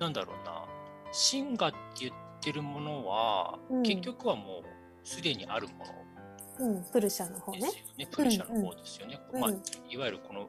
[0.00, 0.64] なんだろうな。
[1.12, 3.82] 真我って言ってるものは、うん。
[3.82, 6.00] 結局はもうすでにあるもの。
[6.60, 7.60] うん、プルシャの方ね。
[7.60, 7.82] ですよ。
[7.98, 8.08] ね。
[8.10, 9.20] プルシャの方ですよね。
[9.32, 9.54] まあうん。
[9.54, 10.48] うんいわゆるこの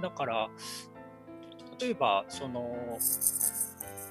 [0.00, 0.48] だから
[1.80, 2.98] 例えばその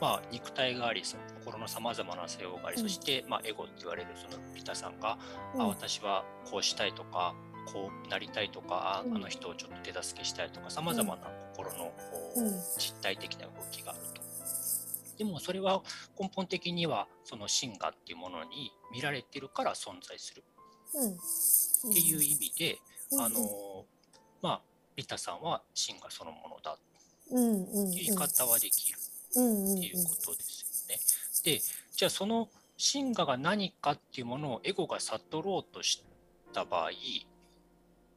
[0.01, 2.83] まあ肉体がありその心のさまざまな性用があり、うん。
[2.83, 5.17] そして、まあ、エゴって言われるそのリタさんが
[5.55, 5.61] うん。
[5.61, 7.33] あ私はこうしたいとか
[7.73, 9.15] こうなりたいとか、あうん。
[9.17, 11.27] あの人をちょっと手助けしたいとかさまざまな
[11.63, 12.51] こううん。
[12.77, 14.21] 実体的な動きがあると。
[15.17, 15.81] でもそれは
[16.19, 20.43] 根本的にはその真我っていうものに見られてるから存在する。
[20.93, 21.11] うん。
[21.13, 22.77] っていう意味で、
[23.11, 23.21] うん。
[23.21, 23.85] あの
[24.41, 24.61] まあ
[24.95, 26.73] リタさんは真我そのものだ。
[26.73, 26.77] っ
[27.27, 28.97] ていう言い方はできる。
[28.97, 31.01] っていうことですよね。
[31.43, 31.61] で
[31.95, 36.03] じゃあその真我が何かっていうものをエゴが悟ろうとし
[36.53, 36.91] た場合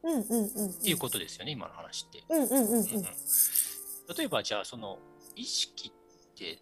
[0.03, 2.25] うんうんうんっていうことですよね、今の話って。
[2.29, 2.87] うんうんうん
[4.17, 4.99] 例えばじゃあその
[5.37, 5.93] 意識っ
[6.37, 6.59] て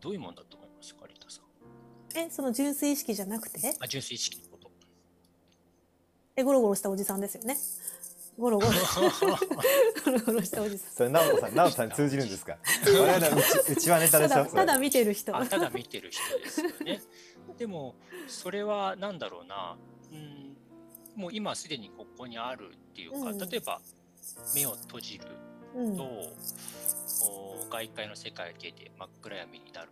[0.00, 1.44] どういうものだと思いますかリタさん？
[2.18, 3.76] えその純粋意識じゃなくて？
[3.78, 4.70] あ純粋意識のこと。
[6.34, 7.56] えゴロゴロしたおじさんですよね。
[8.36, 8.72] ゴロゴロ。
[10.04, 10.92] ゴロゴロしたおじさん。
[10.92, 12.58] それ直人さん直人さんに通じるんですか？
[12.84, 14.34] 我々のうちうちはネタでしょ？
[14.34, 15.36] ただただ見てる人。
[15.36, 17.00] あただ見てる人ですよね。
[17.56, 17.94] でも
[18.26, 19.95] それは何だろうな、うん、
[21.16, 23.80] もう今すでにここにあるっていうか、うん例えば
[24.54, 25.24] 目を閉じる
[25.74, 25.96] うん
[27.70, 29.88] 外界の世界が消えて真っ暗闇になる。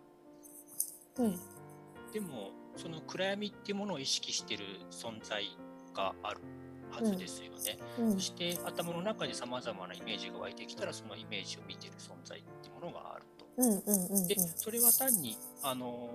[1.17, 1.39] うん
[2.13, 5.45] でもその暗闇っていうものを意識してる存在
[5.93, 6.39] がある
[6.91, 7.77] はずですよね。
[7.99, 13.45] うんそして頭の中でさまざまなイメージが湧いてきたらそのイメージを見てる存在っていうものがあると。
[13.57, 16.09] うんうんうんうんでそれは単にあの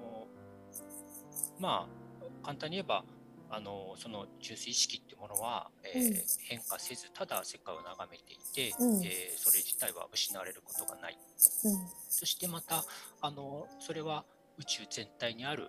[1.59, 3.05] ーまあ簡単に言えば
[3.53, 6.15] あのーその純粋意識っていうものは、えーうん。
[6.49, 9.05] 変化せずただ世界を眺めていて、うん。
[9.05, 11.19] えーそれ自体は失われることがない。
[11.65, 11.89] うん。
[12.09, 12.85] そしてまた
[13.21, 14.25] あのーそれは
[14.59, 15.69] 宇宙全体にある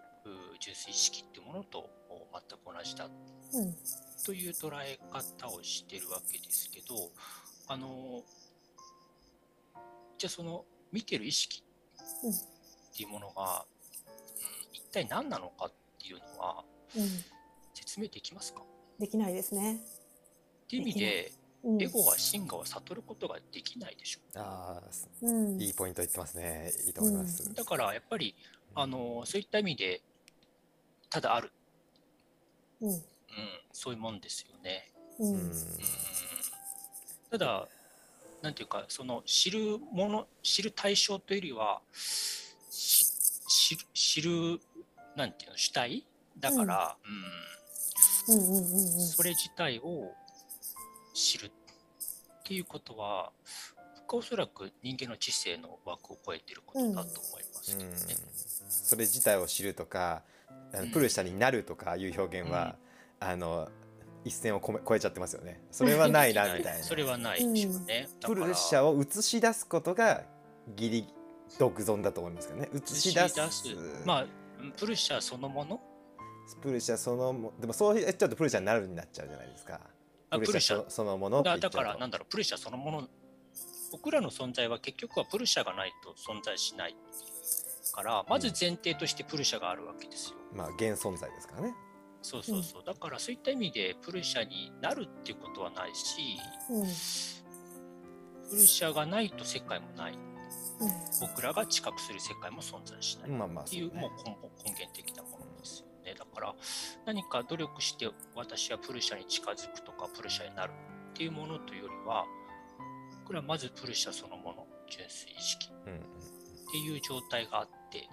[0.59, 3.07] 純粋意識っていうものとお全く同じだう
[3.65, 3.75] ん。
[4.25, 6.95] という捉え方をしてるわけですけど
[7.67, 8.21] あの
[10.17, 11.63] じゃあその見てる意識
[12.23, 12.31] うん。
[12.31, 12.33] っ
[12.95, 13.65] ていうものが、
[14.05, 16.63] うん、一体何なのかっていうのは
[16.95, 17.07] うん
[17.91, 18.61] 説明できますか？
[18.99, 19.75] できないですね。
[20.63, 21.81] っていう意味でうん。
[21.81, 24.19] エゴが真我を悟ることができないでしょ。
[24.39, 24.81] あ
[25.21, 25.57] うん。
[25.59, 26.71] あいいポイント言ってますね。
[26.87, 28.33] いいと思います、だからやっぱり
[28.75, 30.01] あのそういった意味で
[31.09, 31.51] ただある、
[32.79, 32.89] うん。
[32.89, 33.01] うん、
[33.73, 34.89] そういうもんですよね。
[35.19, 35.33] うん。
[35.33, 35.51] うん。
[37.29, 37.67] ただ、
[38.41, 43.05] なんていうか、その知るもの、知る対象というよりは、し
[43.47, 44.59] 知る、知る、
[45.15, 46.05] なんていうの、主体？
[46.39, 47.25] だから、うんうんうん。
[47.25, 47.31] うん、
[48.25, 50.13] それ自体を
[51.13, 51.51] 知るっ
[52.43, 53.31] ていうことは、
[53.95, 57.95] 僕はおそらく人間の知性の枠を超えていることだと思いますけどね。
[58.69, 60.23] それ自体を知るとか
[60.73, 60.91] あのうん。
[60.91, 62.75] プルシャになるとかいう表現は、
[63.19, 63.69] あの
[64.23, 65.61] 一線をこめ超えちゃってますよね。
[65.71, 66.83] それはないなみたいな。
[66.83, 68.07] それはないでしょうね。
[68.21, 70.23] プルシャを映し出すことが
[70.75, 71.07] ギリ
[71.57, 72.69] 独尊だと思いますけどね。
[72.73, 73.39] 映し出す。
[73.39, 74.05] 映し出す。
[74.05, 74.27] まあ、
[74.77, 75.81] プルシャそのもの
[76.57, 79.79] プルシャそのもでもそう言っちゃうとプルシャになるになっちゃうじゃないですか。
[80.31, 83.07] あプルシャそそのものだからなんだろうプルシャそのもの
[83.91, 86.95] 僕らの存在は結局はプルシャがないと存在しない
[87.93, 91.73] からまず前提としてプルシャがあるわけですよ、まあ現存在ですからね
[92.21, 96.81] そうそうそうだからそういった意味でプルシャになるっていうことはないしうん
[98.49, 100.19] プルシャがないと世界もないうん
[101.19, 105.10] 僕らが知覚する世界も存在しないまあまあっていうそうねもう根本根源的
[106.41, 106.55] から
[107.05, 110.71] 何か努力して私はプルシャに近づくとかプルシャになる
[111.13, 112.25] っていうものというよりは
[113.25, 118.09] これはまずプルシャそのもの純粋意識っていう状態があって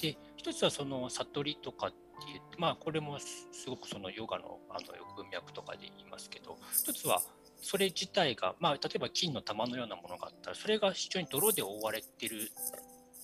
[0.00, 7.22] で一つはその悟りとかっていうまあこれもすすごくそのヨガのあの文脈とかで言いますけど一つは
[7.62, 12.50] それ自体が、まあ、例えば金の玉のようなものがあったらそれが非常に泥で覆われてる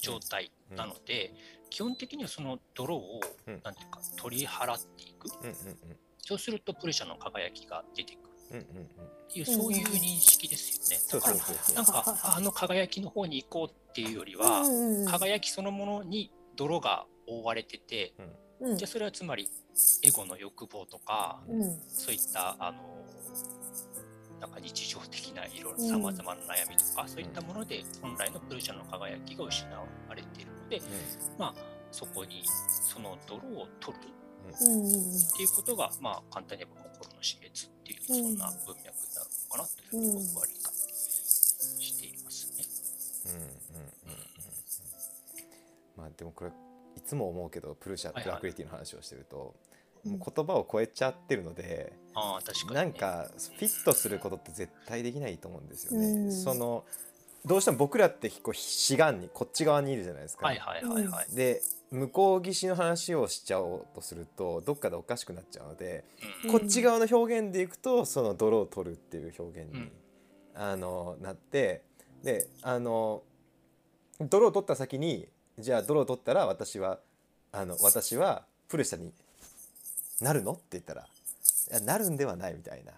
[0.01, 1.35] 状態なので、
[1.71, 3.61] 基本的にはその泥を、うん。
[3.63, 5.29] なんていうか取り払っていく。
[5.43, 5.57] うんうん
[6.29, 8.35] そうするとプルシャの輝きが出てくる。
[8.51, 8.89] うんうんうん。
[9.33, 11.21] いうそういう認識ですよね。
[11.21, 15.07] だからなんかあの輝きの方に行こうっていうよりは、うんうんうん。
[15.07, 18.15] 輝きそのものに泥が覆われてて、
[18.59, 18.77] うん。
[18.77, 19.49] じゃあそれはつまり
[20.03, 21.81] エゴの欲望とか、うん。
[21.87, 23.06] そういったあの
[24.41, 25.89] なんか日常的ないろいろうん。
[25.89, 30.81] さまざまな悩みとか、そういったもので本来のプルシャの輝きが失われているので、
[31.39, 31.55] まあ
[31.91, 37.53] そこにその泥を取るっていうことが、まあ簡単に言えば心の死滅っ
[37.85, 40.73] ていう、そんな文脈になるのかなというふうに僕は理解
[41.81, 42.65] していますね。
[43.27, 43.33] うん。
[43.33, 43.41] うん。
[43.41, 43.47] うん。
[43.47, 43.51] うん。
[43.51, 44.21] うん。
[45.97, 46.51] まあでもこれ
[46.97, 48.25] いつも思うけどプルシャはいはい。
[48.25, 49.66] プラクリティの話をしてると、うん
[50.07, 52.75] もう言葉を超えちゃってるので、ああ、確かに、ね。
[52.75, 56.07] なんかフィットすることって絶対できないと思うんですよね。
[56.07, 56.85] うんその
[57.45, 60.47] どうしても僕らってこう志願にこっち側にいるじゃないですか。
[60.47, 61.37] はいはいはいはい。
[61.37, 66.05] で向こう岸の話をしちゃおうとするとどっかでおかしくなっちゃうので、
[66.45, 69.93] うんこっち側の表現でいくとその泥を取るっていう表現に、うん
[70.59, 71.83] あのなって
[72.25, 73.23] であの
[74.21, 76.99] 泥を取った先にじゃあ泥を取ったら私は
[77.53, 79.13] あの私はプルシャに
[80.21, 80.53] なるの？
[80.53, 82.93] って言ったらいやなるんではないみたいな。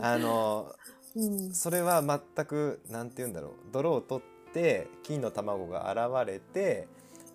[0.00, 0.74] あの
[1.16, 1.54] うん。
[1.54, 3.52] それは全くなんて言うんだろう。
[3.72, 6.86] 泥を取って金の卵が現れて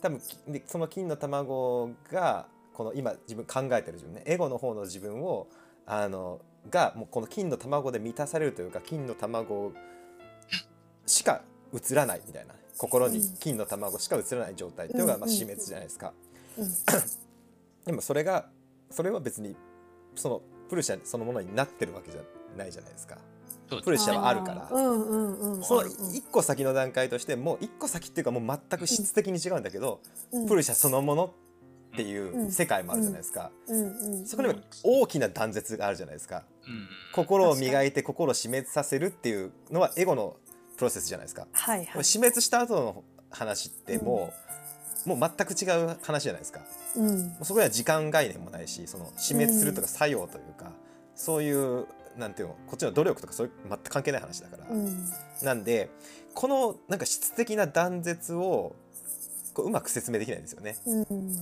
[0.01, 0.21] 多分
[0.65, 4.23] その金の卵がこの今自分考えてる自分ね。
[4.25, 5.47] エゴの方の自分を
[5.85, 9.73] あのがもうこの金の卵で満たされるというか金の卵
[11.05, 11.41] しか
[11.73, 12.53] 映らないみたいな。
[12.77, 13.37] 心にうん。
[13.37, 15.33] 金の卵しか映らない状態っていうのがまあうん。
[15.33, 16.13] 死滅じゃないですか。
[16.57, 16.69] うん。
[17.85, 18.49] でもそれが
[18.89, 19.55] それは別に
[20.15, 22.21] そのプルシャそのものになってるわけじゃ
[22.57, 23.17] ないじゃないですか。
[23.83, 24.69] プルシャはあるから。
[24.71, 25.63] うんうんうん。
[25.63, 25.87] そのうん。
[25.87, 30.47] うん一個先の段階としてもう一個先っていうかもう全く質的に違うんだけど、うん。
[30.47, 31.25] プルシャそのもの
[31.93, 32.51] っていううん。
[32.51, 34.25] 世界もあるじゃないですか、うんうん。
[34.25, 36.43] そこにも大きな断絶があるじゃないですか。
[36.65, 36.87] うん。
[37.13, 40.37] 心を磨いて心を死滅させるっていうのはエゴの
[40.77, 42.03] プロセスじゃないですか、はいはい。
[42.03, 44.31] 死滅した後の話っても
[45.05, 46.61] う、もう全く違う話じゃないですか
[46.97, 47.27] うん。
[47.29, 50.73] もうそこには時間概念もないしその死滅するとか作用というか、
[51.15, 55.09] そういうなんていうのこっちの努力とかそういう全く関係ない話だから、うん。
[55.43, 55.89] なんで
[56.33, 58.75] このなんか質的な断絶を
[59.53, 60.77] こううまく説明できないんですよね。
[60.85, 61.35] うん。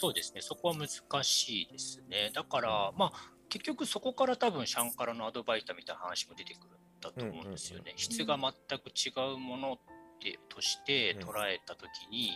[0.00, 0.88] そうですね、そこは難
[1.24, 2.30] しいですね。
[2.34, 7.82] だから、まあ、結局そこから多分シャンカラのアドバイターみたいな話も出てくるんだと思うんですよね。
[7.82, 7.98] うんうんうん。
[7.98, 9.78] 質が全く違うものっ
[10.20, 12.30] てとして捉えたときに、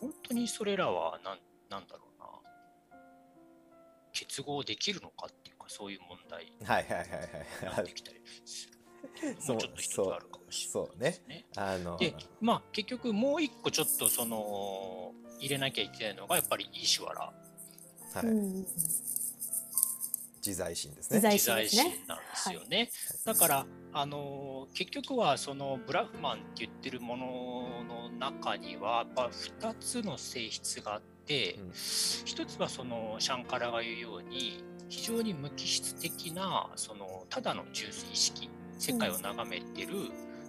[0.00, 1.38] 本当にそれらはなん
[1.70, 2.98] なんだろうな、
[4.12, 8.74] 結合できるのかっていうか、そういう問題にはいはいはいはなってきたりする。
[9.40, 11.36] そうもうちょっと一つあるかもしれないですね。
[11.36, 11.44] い。
[11.56, 17.32] あので、まあ、結局もう一個ちょっとその入れなきゃいけないのがやっぱりイーシュワラ
[18.14, 18.66] はい、うん
[20.46, 21.32] 自在心です自ね。
[21.32, 22.90] 自在心ねなんですよね。
[23.24, 27.26] だから、あの結局はそのブラフマンって言ってるもの
[27.88, 31.13] の中にはやっぱ2つの性質があって、
[31.58, 31.72] うん。
[31.72, 39.88] 一つはそのシャンカラが言うように非常に無機質的なそのただの純粋意識世界を眺めてる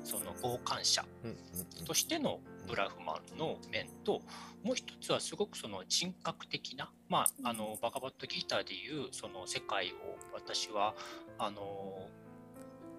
[0.03, 1.03] その傍観者
[1.85, 4.21] としてのブラフマンの面と
[4.63, 10.95] もう一つはすごくその人格的な、まあ、あのバカバットギターでいうその世界を私は
[11.37, 12.07] あの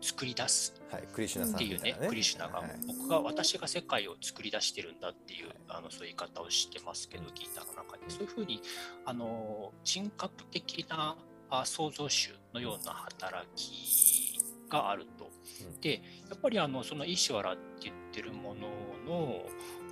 [0.06, 0.72] 作り出す。
[0.92, 1.96] はい、クリシュナさっていうね。
[2.00, 2.06] ね。
[2.08, 2.70] クリシュナがはい。
[2.86, 5.56] 僕が私が世界を作り出してるんだっていうはい。
[5.68, 8.08] あのそういう言い方をしてますけどギターの中で。
[8.08, 8.62] そういうふうに
[9.04, 11.16] あの人格的な
[11.50, 14.38] あ創造主のような働き
[14.70, 15.28] があると。
[15.64, 15.80] うん。
[15.80, 15.94] で
[16.30, 18.68] やっぱりあのそのイーシュワラって言ってるもの
[19.06, 19.42] の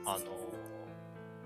[0.07, 0.25] あの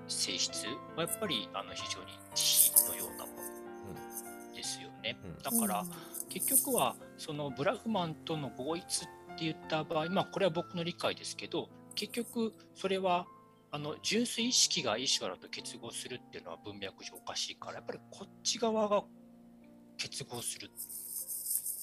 [0.09, 5.19] 性質はやっぱりあの非常に慈悲のようなものですよね。
[5.25, 5.39] うん。
[5.43, 5.85] だから、
[6.29, 13.27] 結局はそのブラフマンとの合一って言った場合まあこれは僕の理解ですけど結局それは
[13.71, 19.03] あの純粋意識がイーシュワラと結合するっていうのは文脈上おかしいからやっぱりこっち側が
[19.97, 20.69] 結合するっ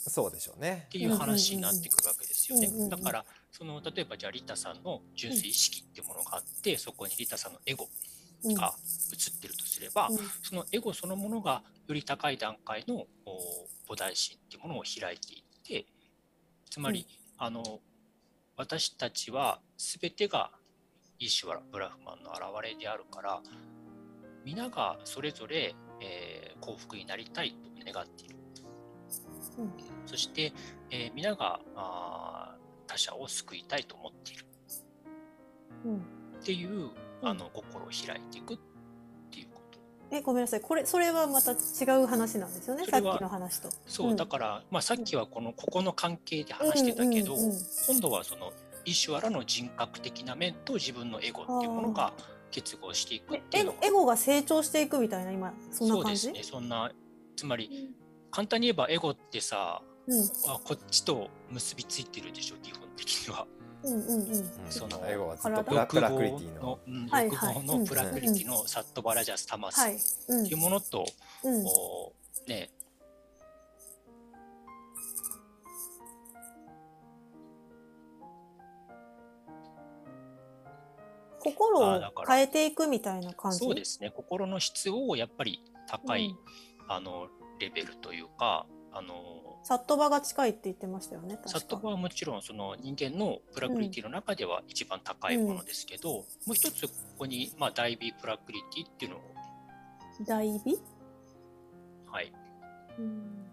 [0.08, 0.88] そうでしょうね。
[0.92, 2.90] ていう話になってくるわけですよね。
[2.90, 8.74] だからその例えばじゃあリタさんの純粋意識っていうものがあってそこにリタさんのエゴうんが
[9.12, 10.18] 映ってるとすればうん。
[10.44, 13.38] そのエゴそのものがより高い段階のお
[13.88, 15.86] 菩提心っていうものを開いていって
[16.70, 17.80] つまり、あの
[18.58, 20.52] 私たちは全てが
[21.20, 23.42] イーシュワラブラフマンの現れであるから
[24.44, 28.38] 皆がそれぞれ、えー幸福になりたいと願っている、
[29.60, 29.74] うん。
[30.06, 30.54] そして、
[30.90, 34.46] えー皆があー他者を救いたいと思っている。
[35.86, 35.98] うん。
[35.98, 36.02] っ
[36.44, 36.92] ていううん
[37.22, 38.58] あの心を開いていくっ
[39.32, 39.80] ていうこと。
[40.12, 40.62] えごめんなさい。
[40.62, 41.56] これそれはまた違
[42.04, 42.86] う話なんですよね。
[42.86, 43.70] さっきの話と。
[43.86, 44.16] そう、うん。
[44.16, 47.36] だから、まあ、さっきはこのここの関係で話してたけど、
[47.88, 48.52] 今度はその
[48.86, 52.14] イシュワラの人格的な面と自分のエゴっていうものが
[52.52, 56.44] 結合していくっていえうのがエゴが成長していくみたいな今そんなそう感じですね。
[56.44, 56.92] そんな
[57.36, 57.94] つまり
[58.32, 60.24] 簡単に言えばエゴってさうん。
[60.48, 63.48] あこっちと結びついてるでしょ基本的には。
[63.86, 64.32] うんうんうん。
[64.32, 64.50] うん。
[64.70, 66.62] その英語はずっと体プラプラクリティの。
[66.62, 67.56] の、うんはいはい。
[67.56, 69.96] 欲望のプラクリティのサットバラジャスタマスはい。
[69.96, 70.46] っうん。
[70.46, 71.06] ていうものと、
[71.44, 71.64] うん。
[71.64, 72.14] こ
[72.48, 72.72] うね。
[81.40, 82.34] 心をあだから。
[82.34, 83.60] 変えていくみたいな感じ？
[83.60, 84.10] そうですね。
[84.10, 86.92] 心の質をやっぱり高い、うん。
[86.92, 87.28] あの
[87.60, 88.66] レベルというか
[88.98, 99.22] あのサットバが近いって言ってましたよねサットバはもちろんその人間のプラクリティの中では一番高いものですけど、もう一つここに、まあ、ダイビープラクリティっていうのを、
[100.26, 100.80] ダイビー
[102.10, 102.32] はい、
[102.98, 103.46] うん。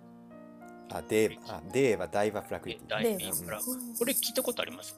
[0.92, 2.88] あデーあデーはダイバプラクリティ。
[2.88, 3.96] ダイビープラうん。
[3.96, 4.94] これ聞いたことあります？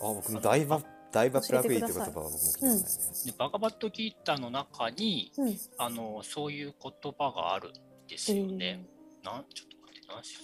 [0.00, 0.80] あ僕もダイバ
[1.12, 2.84] ダイバプラクリティって言葉は僕も聞いたことないね。
[3.26, 5.56] でバガバットギーターの中にうん。
[5.76, 7.72] あのそういう言葉があるん
[8.08, 8.86] ですよね。
[9.26, 10.38] なんちょっと待って、何し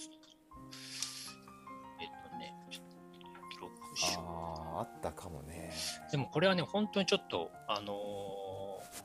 [2.01, 4.23] えっとね、ちょっと記録しよう。
[4.25, 5.71] あああったかもね。
[6.11, 9.03] でもこれはね、本当にちょっと、あのー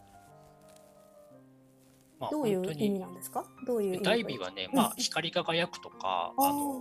[2.19, 3.45] まあ、どういう意味なんですか？
[3.65, 4.05] どういう意味？
[4.05, 4.77] ダイビーはね、うん。
[4.77, 6.81] まあ、光り輝くとか、あの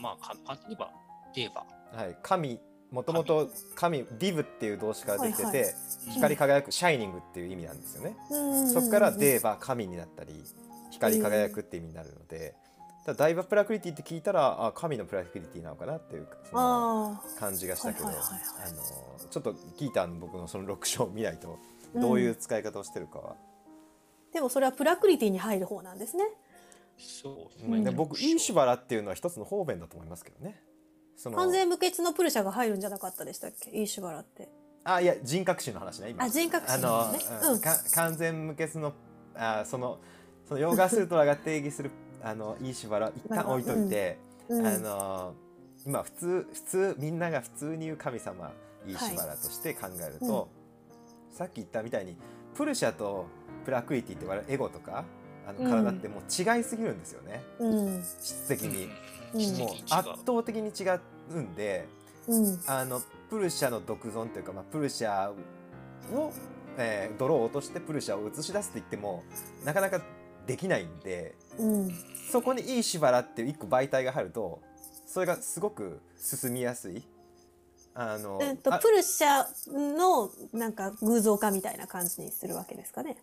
[0.00, 0.92] まあ、簡単に言えば、
[1.34, 2.60] デーバ、はい神
[2.92, 5.64] もともと神ディブっていう動詞からできてて、はいは
[6.14, 8.16] 光り輝くシャイニングっていう意味なんですよね。
[8.72, 10.44] そこからデーバ神になったり
[11.00, 12.54] 光り輝くって意味になるので、
[13.06, 18.14] えー、ダイバプラクリティって聞いたらあ神のプラクリティなのかなっていうその感じがしたけど、はい、
[19.30, 21.58] ちょっとギーターの僕のその6章を見ないと
[21.94, 26.24] どういう使い方をしてるかは、うん、でもそれはプラクリティに入る方なんですね。
[26.98, 30.62] そう、僕イーシュバラっていうのは一つの方便だと思いますけどね。
[31.34, 33.70] 完全無欠のプルシャが入るんじゃなかったでしたっけ？
[33.70, 34.48] イーシュバラって。
[34.84, 36.24] あいや人格心の話ね今。
[36.24, 37.12] あ人格心、あの、
[37.52, 38.92] うん、完全無欠の
[39.34, 39.98] あその
[40.50, 45.34] そのヨーガスートラが定義するあのいいしばら一旦置いといて、うん、あの
[45.86, 48.50] 今普通普通みんなが普通に言う神様
[48.84, 50.42] いいしばらとして考えると、はい。
[51.30, 52.16] うん、さっき言ったみたいに
[52.56, 53.26] プルシャと
[53.64, 55.04] プラクイティって言われるエゴとか
[55.46, 58.86] あの体ってもう違いすぎるんですよね、うん、質的に、
[59.56, 60.98] もう圧倒的に違
[61.32, 61.86] うんで、
[62.66, 65.30] あのプルシャの独存というか、まあ、プルシャ
[66.12, 66.32] を、
[66.76, 69.22] えー、泥を落としてプルシャを映し出すって言っても
[69.64, 70.00] なかなか
[70.50, 71.90] できないんで、うん、
[72.32, 74.60] そこにいいしばらっていう一個媒体が入ると
[75.06, 77.04] それがすごく進みやすい。
[77.94, 83.16] あの、えっと、プルシャのなんか偶像化みたいな感じにするわけですかね。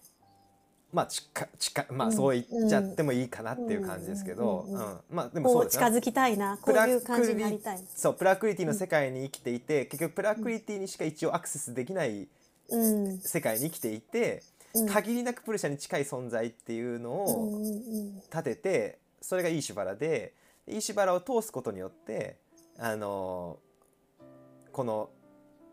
[0.94, 5.66] まあ近近まあそう言っちゃってもいいかなっていう感じですけど、うん、まあでも。
[5.66, 7.84] 近づきたいな、こういう感じになりたい。
[7.94, 12.28] そうプラクリティの世界に生きていて、結局プラクリティにしか一応アクセスできない
[12.70, 14.44] 世界に生きていて、
[14.86, 17.62] 限りなくプルシャに近い存在っていうのを
[18.32, 20.34] 立ててそれがいいしばらで
[20.68, 22.38] いいしばらを通すことによって
[22.78, 23.58] あの
[24.72, 25.10] この、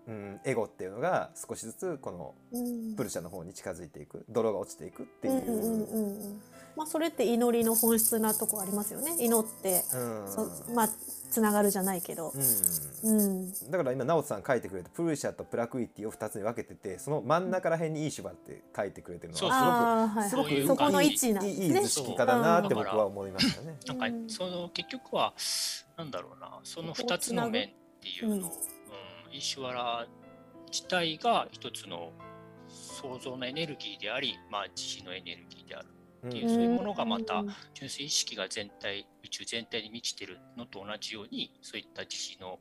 [0.08, 2.34] うん、エゴっていうのが少しずつこの
[2.96, 6.40] プルシャの方に近づいていく泥が落ちていくっていう
[6.76, 9.16] まあ、それって祈りの本質なとこありますよね。
[9.20, 9.84] 祈って、
[10.68, 10.88] うん、まあ
[11.30, 12.32] つながるじゃないけど、
[13.02, 23.78] うん、うん、だから今直人さん書いてくれたプルシャとプラクイティを2つに分けててその真ん中ら辺にいい芝って書いてくれてるのはすごく、い、すごくそこの位置なんですねいい図式化だなって僕は思いましたね。
[23.86, 25.34] なんかその結局は
[25.96, 26.60] なんだろうな。
[26.62, 27.70] その2つの面っ
[28.00, 28.50] ていうのを、
[29.28, 30.06] うん、イシュワラ
[30.70, 32.12] 自体が一つの
[32.68, 35.88] 創造のエネルギーであり、まあ、慈悲のエネルギーである。
[36.26, 37.44] っていう、そういうものがまた
[37.74, 42.58] 純粋意識が全体宇宙全体に満ちてるのと同じようにそういった自身の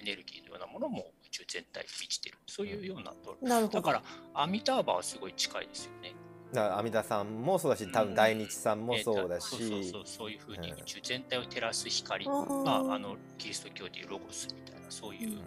[0.00, 2.38] エネルギーのようなものも宇宙全体に満ちてる。
[2.46, 4.02] そういうようなと、なだから
[4.34, 6.14] アミターバはすごい近いですよね。
[6.52, 15.44] だから阿弥陀さんもそうだし多分大日さんもそうだし、うんえー、そうそうそういうふうに宇宙全体を照らす光ま、うん、あのキリスト教でいうロゴスみたいなそういう、うん。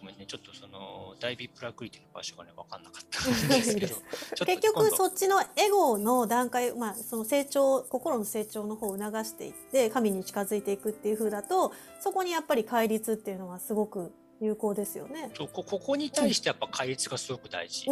[0.00, 3.96] ごめんねちょっとその大ビープラクリティの場所がね分かんなかったんですけど
[4.46, 15.30] 結局そっちのエゴの段階、まあ、その成長心の成長の方を促していって神に近づいていくっていう風だとそこにやっぱり戒律っていうのはすごく有効ですよね。
[15.38, 17.86] こここに対してやっぱ戒律がすごく大事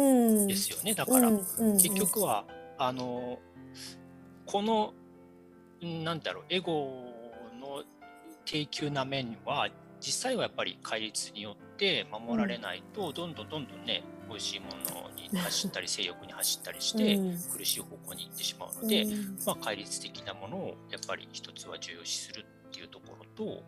[0.47, 2.45] ですよね、うん、だから、結局は
[2.77, 3.39] あの
[4.45, 4.93] この
[5.81, 6.91] なんだろうエゴ
[7.59, 7.83] の
[8.45, 17.19] 低級な面は実際はやっぱり戒律によって守られないと、どんどんどんどんね美味しいものに走ったり性欲に走ったりして
[17.55, 19.05] 苦しい方向に行ってしまうので、
[19.45, 23.63] まあ、戒律的なものをやっぱり一つは重要視するっていうところと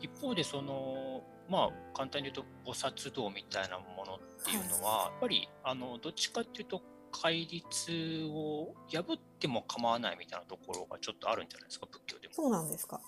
[0.00, 12.34] 一方でそのまあ簡単に言うと菩薩道みたいなものっていうのは、やっぱりあのどっちかっていうと戒律を破っても構わないみたいなところがちょっとあるんじゃないですか仏教でも。
[12.34, 13.00] そうなんですか。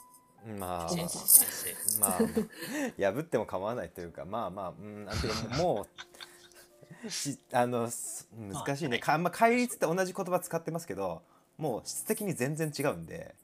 [0.46, 0.90] まあ、
[2.00, 2.18] まあ、
[3.12, 5.04] 破っても構わないというかまあまあうん。
[5.04, 5.86] なんていうかも
[7.06, 7.88] うしあの
[8.52, 11.22] 難しいね、かあ戒律って同じ言葉使ってますけど
[11.56, 13.34] もう質的に全然違うんで、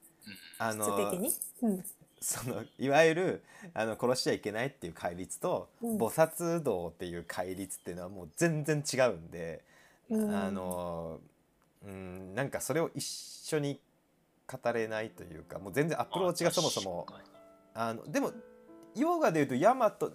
[0.58, 1.30] あの質的に、
[1.62, 1.84] うん、
[2.20, 3.42] そのいわゆる
[3.74, 9.62] あの殺しちゃいけないっていう戒律と、うん、菩薩道っていう戒律っていうのはもう全然違うんで、
[10.10, 11.20] うん、あの
[11.86, 13.80] うんなんかそれを一緒に
[14.46, 17.06] 語れないというかもう全然アプローチがそもそも
[17.74, 18.32] あのでも
[18.94, 20.12] ヨーガでいうと山と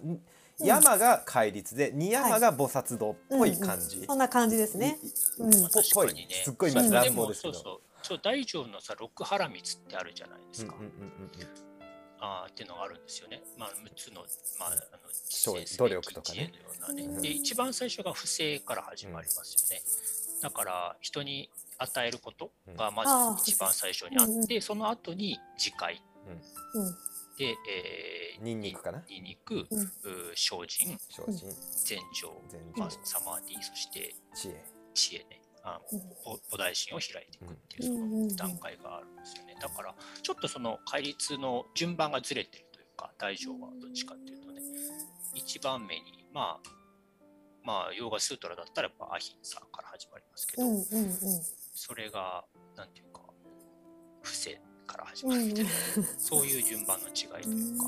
[0.58, 4.98] 山が戒律で二山が菩薩道っぽい感じ、はいうんうん、そんな感じですね。
[5.38, 6.28] うん、確かにね。
[6.44, 7.54] すっごい今乱暴ですけど。
[7.54, 10.74] そうそう大乗のさ六波羅蜜ってあるじゃないですか。
[10.74, 11.72] うんうんうんうん
[12.24, 13.42] ああっていうのがあるんですよね。
[13.58, 14.20] まあ、六つの,、
[14.56, 16.52] まあ、あの努力とかね
[16.94, 17.30] ね、うん、で。
[17.30, 19.82] 一番最初が不正から始まりますよね。
[20.40, 21.50] だから人に
[21.82, 26.02] 与えることがまず一番最初にあって、その後に次回、
[27.38, 29.02] で、えー、ニンニクかな？
[29.08, 29.66] ニンニク、うん、
[30.34, 31.48] 精進精進。
[31.84, 34.64] 禅定、まあ、サマーディそして知恵。
[34.94, 35.40] 知恵ね。
[35.64, 39.54] あの菩提心を開いていくっていうその段階があるんですよね。
[39.60, 44.60] だからちょっとその戒律の順番がずれてるというか大乗はどっちかっていうとね
[45.34, 46.68] 一番目にまあ
[47.64, 50.82] まあヨーガスートラだったらやっぱアヒンさんから始まりますけど、うんうんうん。
[51.72, 52.44] それが
[52.76, 53.22] 何ていうか
[54.22, 55.70] 伏せから始まるみたいな、
[56.18, 57.86] そういう順番の違いというか。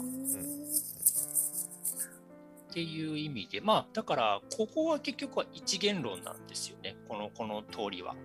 [2.71, 6.97] っていう意味でまあだからここは結局は一元論なんですよね。
[7.09, 8.17] このこの通りは。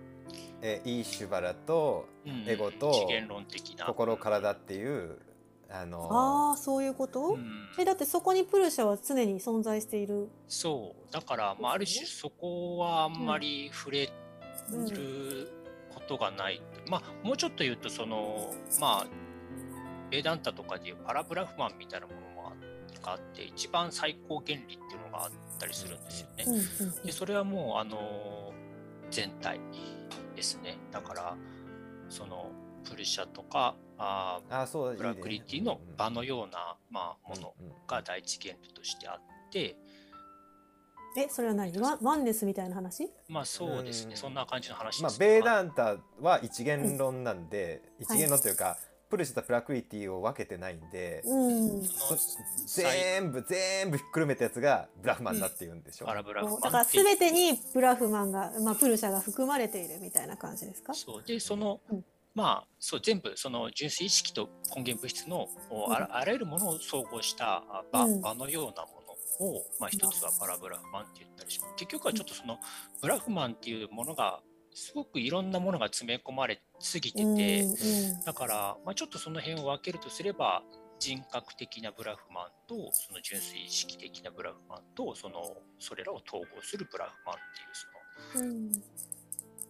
[0.62, 2.06] えいいシュバラと
[2.46, 3.86] エゴと、一元論的な。
[3.86, 5.18] 心体っていう
[5.72, 10.28] あのー、あそういうこと、うん、えだってそこにプルシャは常に存在している。
[10.48, 11.12] そう。
[11.12, 14.10] だから、まあ、ある種そこはあんまり触れ
[14.76, 15.50] る
[15.94, 19.06] ことがない、まあもうちょっと言うとそのまあ
[20.10, 22.30] ベダンタとかでいうパラブラフマンみたいなものも
[23.02, 24.78] があって一番最高原理っていう
[25.10, 26.44] のがあったりするんですよね。
[26.46, 26.62] うんうん
[27.04, 28.52] でそれはもうあの
[29.10, 29.58] 全体
[30.36, 30.78] ですね。
[30.90, 31.36] だから
[32.08, 32.50] その
[32.84, 37.54] プルシャとかああそうブラックリティの場のような、まあ、もの
[37.86, 39.76] が第一原理としてあって、
[41.16, 41.76] えそれは何？
[41.78, 43.10] ワンワンネスみたいな話？
[43.28, 44.16] まあそうですね、うん。
[44.16, 48.02] そんな感じの話まあベーダンタは一元論なんで、ん。
[48.02, 51.82] 一元論というか、プルシャとプラクリティを分けてないんで、うん。
[52.66, 60.94] 全部全部ひっくるめたやつがブラフマンだっていうんでしょ、パラブラフマンだから全てにブラフマンが、まあ、プルシャが含まれているみたいな感じですか？
[60.94, 61.22] そう。
[61.24, 62.04] でその、うん。
[62.32, 68.20] まあそう全部その純粋意識と根源物質のおあらあらゆるものを総合したあ場,、うん。
[68.20, 68.99] 場のようなもの
[69.40, 71.74] を、まあ、一つはパラブラフマンって言ったりします。
[71.76, 72.58] 結局はちょっとその
[73.00, 74.40] ブラフマンっていうものが
[74.74, 77.64] すごくいろんなものが詰め込まれすぎてて、
[78.24, 80.62] だから、まあ、ちょっとその辺を分けるとすれば
[80.98, 85.42] 人格的なブラフマンとその純粋意識的なブラフマンとその
[85.78, 88.70] それらを統合するブラフマンっていうそのうん。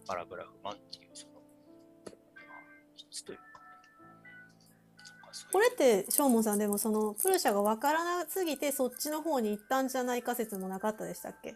[0.07, 2.63] パラブラフマンっていうその、まあ、
[2.95, 3.39] 質という
[5.51, 11.51] これってショーモンさんでもそのプルシャが分からなすぎてそっちの方に行ったんじゃないか説もなかったでしたっけ？
[11.51, 11.55] ん？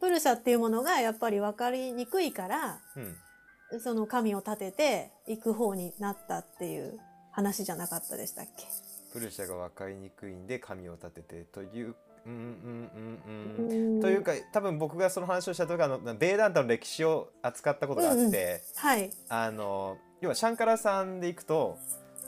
[0.00, 3.80] プルシャっていうものがやっぱり分かりにくいからうん。
[3.80, 7.00] その神を立てて行く方になったっていう
[7.32, 8.64] 話じゃなかったでしたっけ？
[9.12, 13.18] プルシャが分かりにくいんで神を立ててといううんうん
[13.58, 14.00] うんうんうん。
[14.00, 18.34] というか多分僕がその話をした時あのベーダンタの歴史を扱ったことがあって、うんうん。
[18.76, 19.10] はい。
[19.28, 21.78] あの要はシャンカラさんでいくと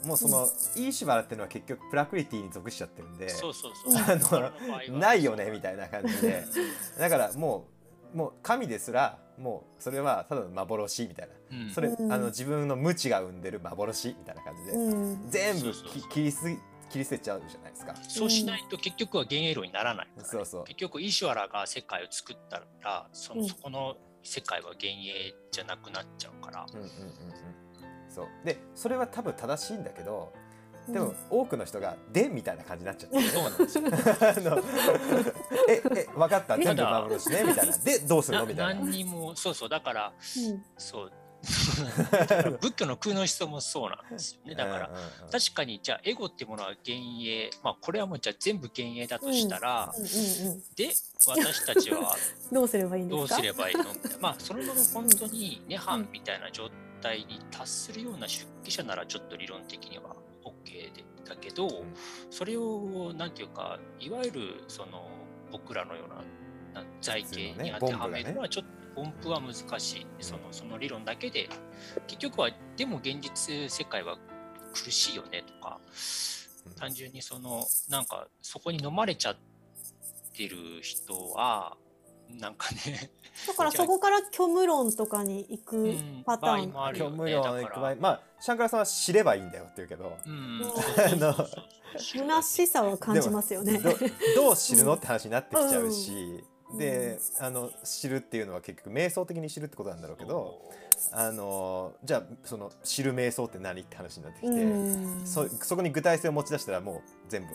[0.05, 0.45] もうその、
[0.75, 4.41] イーシュバラっていうのは結局プラクリティに属しちゃってるんでそうそうそう。
[4.41, 4.51] あ
[4.91, 6.43] のないよねみたいな感じで。
[6.97, 7.65] だからも
[8.13, 11.57] うもう神ですらもうそれはただの幻みたいな。
[11.57, 11.71] うん。
[11.71, 12.11] それ、うん。
[12.11, 15.29] あの自分の無知が生んでる幻みたいな感じで、うん。
[15.29, 16.01] 全部そうそうそう。
[16.01, 16.57] き切りすぎ
[16.89, 17.95] 切り捨てちゃうじゃないですか。
[18.07, 20.63] そうしないと結局は幻影論にならないね、そうそう。
[20.63, 23.47] 結局イーシュアラが世界を作ったらその、うん。
[23.47, 27.68] そこの世界は幻影じゃなくなっちゃうから、うんうんうんうん
[28.19, 28.45] そう。
[28.45, 30.31] でそれは多分正しいんだけど
[30.87, 33.77] でもうん多くの人が「で」みたいな感じになっちゃって、そうなんです。
[33.77, 34.63] よあの
[35.69, 36.57] ええ分かった？
[36.57, 37.43] 全部幻ね？
[37.45, 37.77] みたいな。
[37.77, 38.45] でどうするの？
[38.47, 38.81] みたいな。
[38.81, 39.69] 何にもそうそう。
[39.69, 40.63] だからうん。
[40.77, 41.11] そう。
[42.59, 44.55] 仏教の空の思想もそうなんですよね。
[44.55, 44.89] だから、
[45.31, 47.49] 確かにじゃあエゴっていうものは幻影。
[47.63, 50.89] まあこれはもうじゃあ全部幻影だとしたら、うんうんうんで
[51.27, 52.13] 私たちは
[52.51, 53.35] どうすればいいんですか？
[53.35, 53.83] どうすればいいの？
[53.83, 54.17] みたいな。
[54.19, 56.77] まあそれほど本当に涅槃みたいな状態
[57.25, 61.67] に達するような出家者ならちょっと理論的には OK でだけど、
[62.31, 65.07] それをなんていうかいわゆるその
[65.51, 70.07] 僕らのようなな財形に当てはめるのはちょっと音符は難しい。
[70.19, 71.47] そのその理論だけで
[72.07, 74.17] 結局はでも現実世界は
[74.73, 75.79] 苦しいよねとか
[76.75, 79.37] 単純にそのなんかそこに飲まれちゃっ
[80.35, 81.77] てる人は
[82.29, 83.11] なんかね。
[83.47, 86.23] だからそこから虚無論とかに行くうん。
[86.25, 90.17] パターン、場合もあるよ虚無論の行く場合まあシャンカラさんは知ればいいんだよって言うけど。
[90.25, 90.61] うん。
[91.97, 93.79] 虚しさを感じますよね。
[93.79, 93.91] ど
[94.35, 96.77] どう知るのって話になってきちゃうし、うん。
[96.77, 100.61] であの知るっていうのは結局瞑想的に知るってことなんだろうけど
[101.11, 105.25] あのじゃあその知る瞑想って何って話になってきて、うん。
[105.25, 107.47] そそこに具体性を持ち出したらもう全部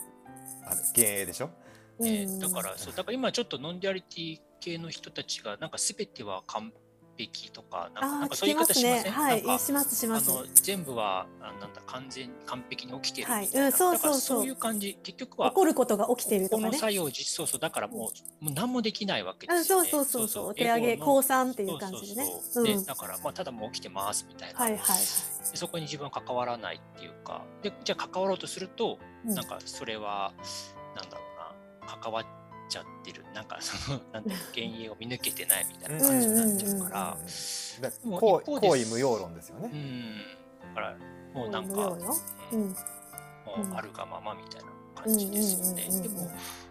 [0.64, 1.50] あの幻影でしょ？
[2.00, 2.38] ねうん。
[2.40, 6.72] だからそうだから今ちょっと nonduality 系の人たちがなんか全ては完
[7.16, 10.30] 璧とかなんかそういう方しません、ねはいしますします。
[10.30, 13.66] あの全部はあなんだ完全完璧に起きてるみたいな、はい。
[13.66, 13.98] うんそうそうそう。
[13.98, 14.98] だからそういう感じ。
[15.02, 16.72] 結局は起こることが起きていることかね。
[16.72, 18.10] の作用実そうそうだからも
[18.40, 19.88] う,、もう何もできないわけであすよね。
[19.90, 20.46] そうそうそうそう。
[20.48, 22.28] お手上げ降参っていう感じでね。
[22.64, 24.98] でだからまあただもう起きてますみたいな、はいはいはい。
[24.98, 27.44] でそこに自分は関わらないっていうか。
[27.62, 29.34] でじゃあ関わろうとすると、うん。
[29.34, 30.32] なんかそれは
[30.96, 31.96] なんだろうな。
[32.02, 32.24] 関わっ
[32.68, 33.24] ちゃってる。
[33.34, 37.16] なんかそのなんていうの幻影を見抜けてないみたいな感じになっちゃうから。
[38.18, 39.70] 行為無用論ですよね。
[39.72, 40.18] うん。
[40.74, 40.96] だから
[41.34, 41.88] もうなんか、
[42.52, 42.60] うん。
[42.60, 42.74] も
[43.62, 46.02] うあるがままみたいな感感じですよね。
[46.02, 46.30] でも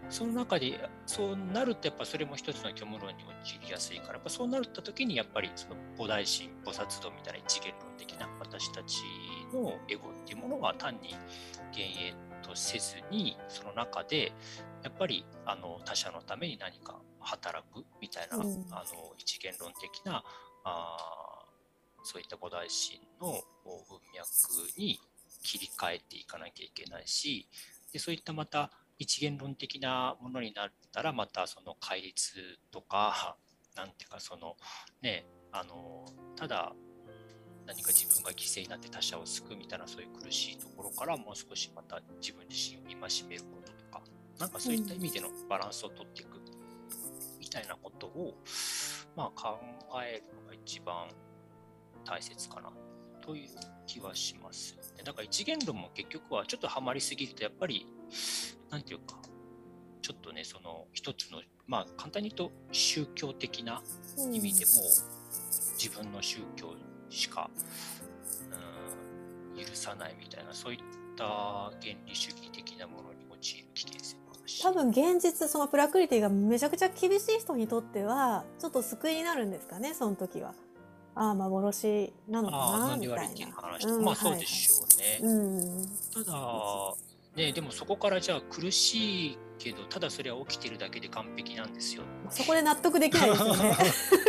[0.10, 8.98] その中でそうなるとやっぱそれも一つの虚無論に陥りやすいからやっぱそうなった時にやっぱりその菩提心菩薩道みたいな一元論的な私たち
[9.54, 11.16] のエゴっていうものが単に
[11.72, 14.34] 幻影とせずにその中で
[14.84, 18.44] やっぱりあの他者のために何か働くみたいな、うん。
[18.72, 20.24] あの一元論的な
[20.64, 21.54] あー
[22.04, 24.28] そういった菩提心の文脈
[24.78, 25.00] に
[25.42, 27.48] 切り替えていかなきゃいけないし
[27.92, 33.38] でそういったまた一元論的なものになったらまたその戒律とか
[33.76, 34.56] なんていうかその
[35.02, 36.06] ねあの
[36.36, 36.74] ただ
[37.66, 43.63] 何か自分が犠牲になって他者を救うみたいなそういう苦しいところからもう少しまた自分自身を戒めること
[44.40, 46.40] なんかそういった意味でのバランスを取っていく
[47.40, 48.36] みたいなことを、
[49.16, 49.58] まあ、考
[50.04, 51.08] えるのが一番
[52.06, 52.72] 大切かな
[53.22, 53.50] という
[53.86, 54.78] 気はします。
[54.98, 57.88] でだから一元論も結局はちょっとハマりすぎるとやっぱり
[58.70, 59.16] なんていうか
[60.02, 63.82] ちょっとねその一つのまあ簡単に言うと宗教的な
[64.18, 64.72] 意味でも
[65.78, 66.76] 自分の宗教
[67.10, 67.50] しか
[69.56, 70.80] うん許さないみたいなそういっ
[71.16, 74.18] た原理主義的なものに陥る危険性
[74.62, 80.54] 多分現実そのプラクリティがめちゃくちゃ厳しい人にとってはちょっと救いになるんですかねその時は。
[81.16, 83.48] ああ幻なのかああなみたいな。
[84.02, 85.28] まあそうでしょうね。
[85.28, 86.96] はいはいうんただ、
[87.36, 92.04] ね、でもそこからじゃあ苦しいけど、ただそれは起きてるだけで完璧なんですよ。
[92.30, 93.78] そこで納得できないですよね。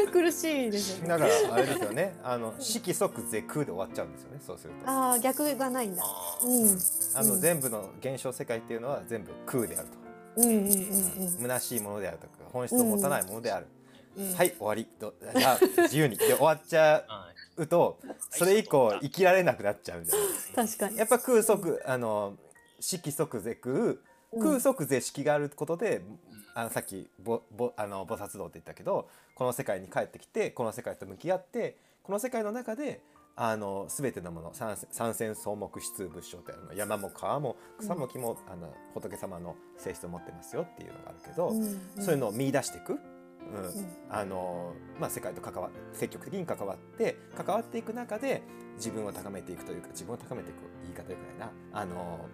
[0.13, 1.09] 苦しいですよね。
[1.09, 6.05] だからあれですよね あの色即是空で終わっちゃうんですよねそうするとあああ逆がないんだ。
[6.43, 6.67] うん。
[6.67, 10.04] の、うん全部の現象世界っていうのは全部空であると、
[10.37, 13.67] うんうんうん虚しいものであるとか本質を持たないものである、
[14.17, 14.33] うん。
[14.35, 14.87] はい終わり。
[14.99, 16.17] どじゃあ自由に。
[16.17, 17.99] で終わっちゃはうと
[18.31, 20.15] それ以降生きられなくなっちゃうじゃ
[20.57, 20.69] ない？
[20.69, 20.97] 確かに。
[20.97, 22.37] やっぱ空即あの
[22.81, 23.89] 色即是空う
[24.37, 24.41] ん。
[24.41, 26.03] 空即是色があることで、
[26.55, 33.01] あのさっきぼぼあの菩薩道って言ったけどこの世界に帰ってきてこの世界と向き合ってこの世界の中で
[33.37, 42.99] あの全てのもの三三千草木質物象ってあの山も川も草も木も、あの仏様の性質を持ってますよっていうのがあるけど、うんそういうのを見出していく、うん。
[42.99, 43.01] ん。
[44.09, 48.43] あのまあ、世界と関わ積極的に関わって関わっていく中で
[48.77, 51.53] 自分を高めていくというか自分を高めていく言い方よくないな。
[51.73, 52.29] あの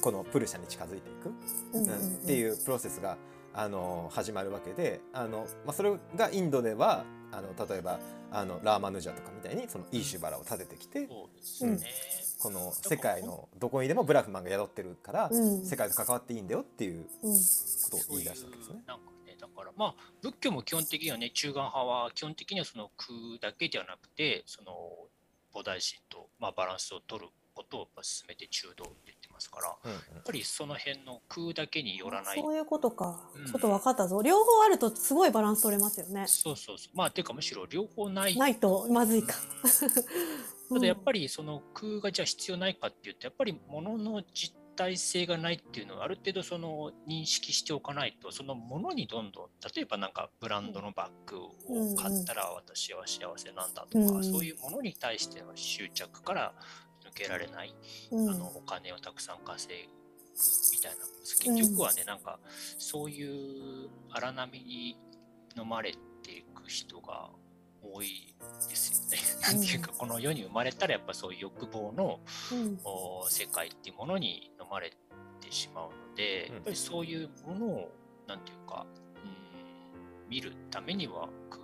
[0.00, 1.32] このプルシャに近づいていく、
[1.72, 1.86] うん。
[1.86, 2.14] うん。
[2.16, 3.18] っていうプロセスが
[3.52, 7.04] あの始まるわけであの、まあ、それがインドでは
[7.36, 7.98] あの例えば
[8.30, 12.14] あのラーマヌジャとかみたいにそのイーシュバラを立ててきてそうですね。
[12.38, 18.82] この世界のどこにでもブラフマンが宿ってるから、うん世界と関わっていいんだよっていううんことを言い出したわけですね。
[18.86, 24.72] なんかね、だからまあ仏教も基本的にはね中眼派は基本的にはその空だけではなくてその
[25.54, 33.46] 菩提心とまあバランスを取ることを進めて中道って言ってますからやうんうんっぱりその辺の空だけによらないそういうことかうん。
[33.46, 34.22] ちょっと分かったぞ。
[34.22, 36.24] 両方あるとすごいバランス取れますよね。
[36.26, 39.34] そうそうそうまあていうかむしろ両方ないないとまずいか。
[40.70, 56.83] ただやっぱりその空がじゃあ必要ないかっていうとやっぱり物の実体性がないっていうのはある程度その認識しておかないとその物にどんどん例えばなんかブランドのバッグを買ったら私は幸せなんだとか、うんそういうものに対しての執着から抜
[57.14, 57.74] けられない、
[58.10, 58.30] うん。
[58.30, 59.88] あのお金をたくさん稼ぐ
[60.72, 61.04] みたいな
[61.56, 62.38] 結局はね、なんか
[62.78, 64.98] そういう荒波に
[65.56, 65.92] 飲まれ
[66.22, 67.30] ていく人が
[67.82, 68.34] 多い
[68.68, 69.18] ですよね。
[69.42, 72.20] なんていうかこの世に生まれたらやっぱそういう欲望の
[72.52, 72.78] うん。
[72.84, 74.90] お世界っていうものに飲まれ
[75.40, 76.54] てしまうので、うん。
[76.54, 77.90] やっぱりそういうものを
[78.26, 78.86] なんていうか、
[79.22, 81.63] うん、見るためには空っ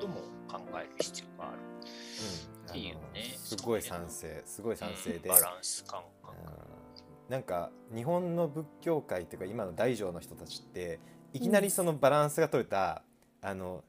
[0.00, 0.14] ことも
[0.48, 1.58] 考える必要がある。
[1.58, 2.70] うん。
[2.70, 3.34] っていうね。
[3.36, 4.42] すごい賛成。
[4.46, 6.36] すごい賛成で、バランス感覚。
[6.36, 7.30] うん。
[7.30, 10.98] なんか日本の仏教界っていうか今の大乗の人たちって
[11.32, 13.02] いきなりそのバランスが取れた、
[13.40, 13.84] あの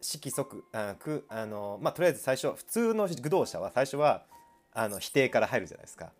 [0.00, 4.24] 色即あくあのまあとりあえず最初普通の愚道者は最初は
[4.72, 6.12] あの否定から入るじゃないですか。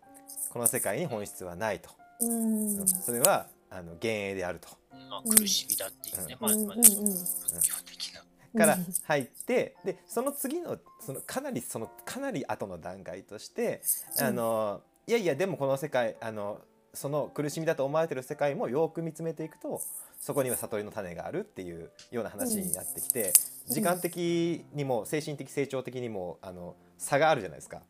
[0.51, 1.89] この世界に本質はないと、
[2.21, 2.79] うん。
[2.79, 4.67] うんそれはあの幻影であると。
[5.09, 6.47] まあ、苦しみだっていうね、うん。
[6.47, 7.13] まあ、うんまあ、うんうん。
[7.13, 8.22] 仏教的な。
[8.57, 8.85] からうん。
[9.05, 13.81] 入ってでその次のそのかなりそのかなり後の段階として
[14.19, 16.61] あの、いやいやでもこの世界あの
[16.93, 19.81] その苦しみだと思われてる世界もよく見つめていくと
[20.19, 23.33] そこには悟りの種があるっていうような話になってきて、
[23.67, 23.73] うん。
[23.73, 27.81] 時間的にも精神的成長的にもあの差があるじゃないですか。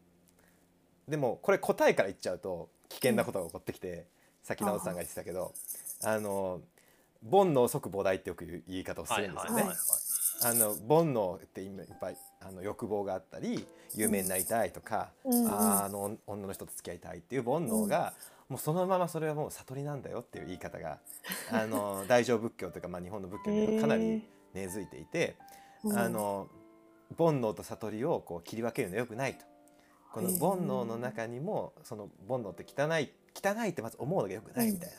[1.08, 4.06] でもこれ答えから言っちゃうと危険なことが起こってきて、
[4.42, 5.54] さっき直人さんが言ってたけど
[6.04, 6.62] あの
[7.30, 9.64] 煩悩即菩提ってよく言う言い方をするんですよね。
[10.42, 13.66] あの煩悩って今いっぱいあの欲望があったり
[13.96, 15.52] 有名になりたいとか、うんうん。
[15.52, 18.14] あの女の人と付き合いたいっていう煩悩が
[18.50, 21.00] もうそのままそれはもう悟りなんだよっていう言い方が
[21.52, 25.36] あの大乗仏教というか、まあ、日本の仏教にかなり根付いていて、
[25.84, 25.98] うん。
[25.98, 26.48] あの
[27.18, 29.46] 煩悩と悟りをこう切り分けるのはよくないと。
[30.12, 34.96] この煩悩の中にもその煩悩って汚い汚いってまず思うのがよくないみたいな、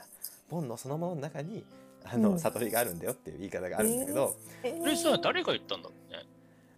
[0.50, 1.64] 煩悩そのものの中に
[2.04, 4.78] あの、うん悟りがあるんだよっていう言い方があるんだけど、えー。
[4.78, 6.24] これさ誰が言ったんだろうね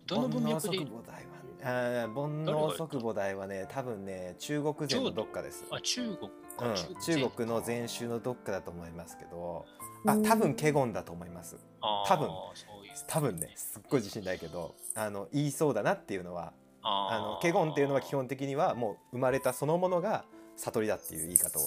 [0.06, 0.78] どの文脈で？
[0.78, 5.64] 煩悩即菩提はねあー煩悩即菩提はね多分ね中国禅のどっかです。
[5.70, 9.66] あ中国か、うん、中国の禅宗のどっかだと思いますけど。
[10.04, 10.10] うん。
[10.10, 11.56] あ多分華厳だと思います。
[12.06, 12.28] 多分。
[13.08, 13.52] 多分ね。
[13.56, 16.52] すっごい自信ないけどあの言いそうだなっていうのは
[16.82, 20.24] ああの華厳っていうのは基本的にはもう生まれたそのものが
[20.56, 21.62] 悟りだっていう言い方を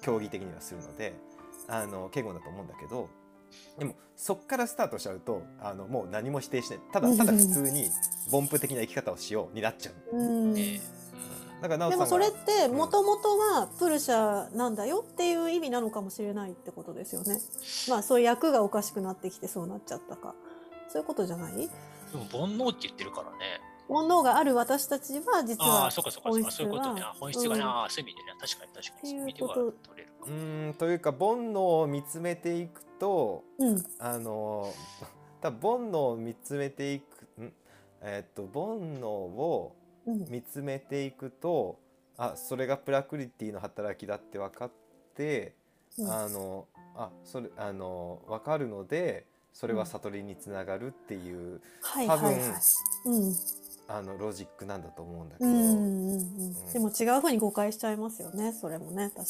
[0.00, 1.14] 競技的にはするので
[1.68, 3.08] あの華厳だと思うんだけど
[3.78, 6.80] でもそっからスタートしちゃうとあのもう何も否定しない。
[6.92, 7.88] ただただ普通に
[8.32, 10.16] 凡夫的な生き方をしようになっちゃう。
[10.16, 10.54] うん。
[10.54, 10.80] ね。
[11.62, 12.76] だからでもそれってうん。
[12.76, 17.38] もともとはプルシャなんだよっていう意味なのかもしれないってことですよね。
[17.88, 20.34] まあそういう役がおかしくなってきてそうなっちゃったか。
[20.88, 21.56] そういうことじゃない？
[21.56, 21.64] で
[22.16, 23.60] も煩悩って言ってるからね。
[23.88, 26.50] 煩悩がある私たちは実ああはそうかそうかそうか。
[26.50, 27.00] そういうことね。
[27.02, 28.36] あ本質がね、ああそういう意味でね。
[28.40, 29.08] 確かに確かに。
[29.10, 33.84] そういう意味ではっていう取れるかうんというか煩悩を見つめていくとうん。
[33.98, 34.72] あの
[35.40, 37.52] 多分煩悩を見つめていくん？
[38.02, 39.74] えっと煩悩を
[40.06, 40.24] うん。
[40.28, 41.78] 見つめていくと
[42.16, 44.70] あそれがプラクリティの働きだって分かっ
[45.14, 45.54] て、
[45.98, 46.10] うん。
[46.10, 46.66] あの
[46.96, 52.34] あそれあの分かるのでそれは悟りにつながるっていう、はいはいはい。
[53.06, 53.34] うん。
[53.90, 56.72] あのロジックなんだと思うんだけど、うんうんうんうん。
[56.72, 58.52] でも違うふうに誤解しちゃいますよね。
[58.52, 59.22] それもね確か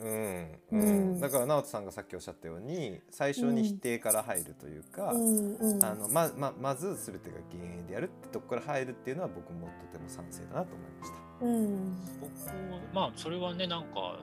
[0.00, 0.60] うん。
[0.72, 1.16] ううん。
[1.16, 5.18] ん、だから直人さんがさっきおっしゃったように最初に否定から入るというか、に。
[5.18, 5.76] うん。
[5.76, 5.84] うん。
[5.84, 11.44] あのまままず全てが幻影であるってとこから入るっていうのは僕もとても賛成だなと思いました。
[11.44, 11.96] うん。
[12.20, 14.20] 僕まあそれはねなんか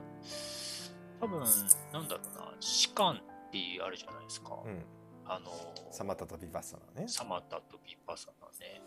[1.19, 1.39] 多分
[1.93, 4.83] なんだろうな士官ってあるじゃないですか、うん、
[5.25, 5.51] あの
[5.91, 7.07] サマタとビバッサナね。
[7.07, 8.81] サマタとビパサナね。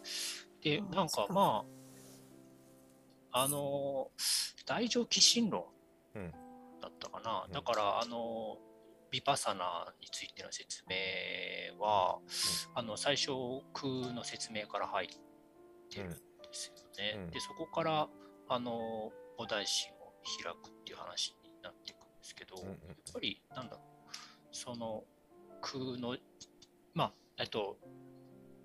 [0.62, 1.64] であなんかま
[3.32, 4.10] ああの
[4.66, 5.64] 大乗起信論
[6.14, 6.32] うん
[6.80, 7.52] だったかな、うん。
[7.52, 8.56] だからあの
[9.10, 10.94] ビパサナについての説明
[11.82, 12.18] は、
[12.74, 13.30] あの最初
[13.72, 15.08] 空の説明から入っ
[15.90, 16.16] てるんで
[16.52, 17.14] すよね。
[17.16, 17.30] うん。
[17.30, 18.08] でそこから
[18.48, 20.12] あの菩提心を
[20.42, 22.78] 開くっていう話になっていくんですけど、うんうんやっ
[23.12, 24.08] ぱりなんだろう。
[24.52, 25.04] その
[25.60, 26.16] 空の
[26.94, 27.78] まあえっと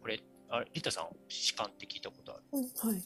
[0.01, 2.43] これあリタさん士官って聞いたことある？
[2.51, 3.01] うんはい。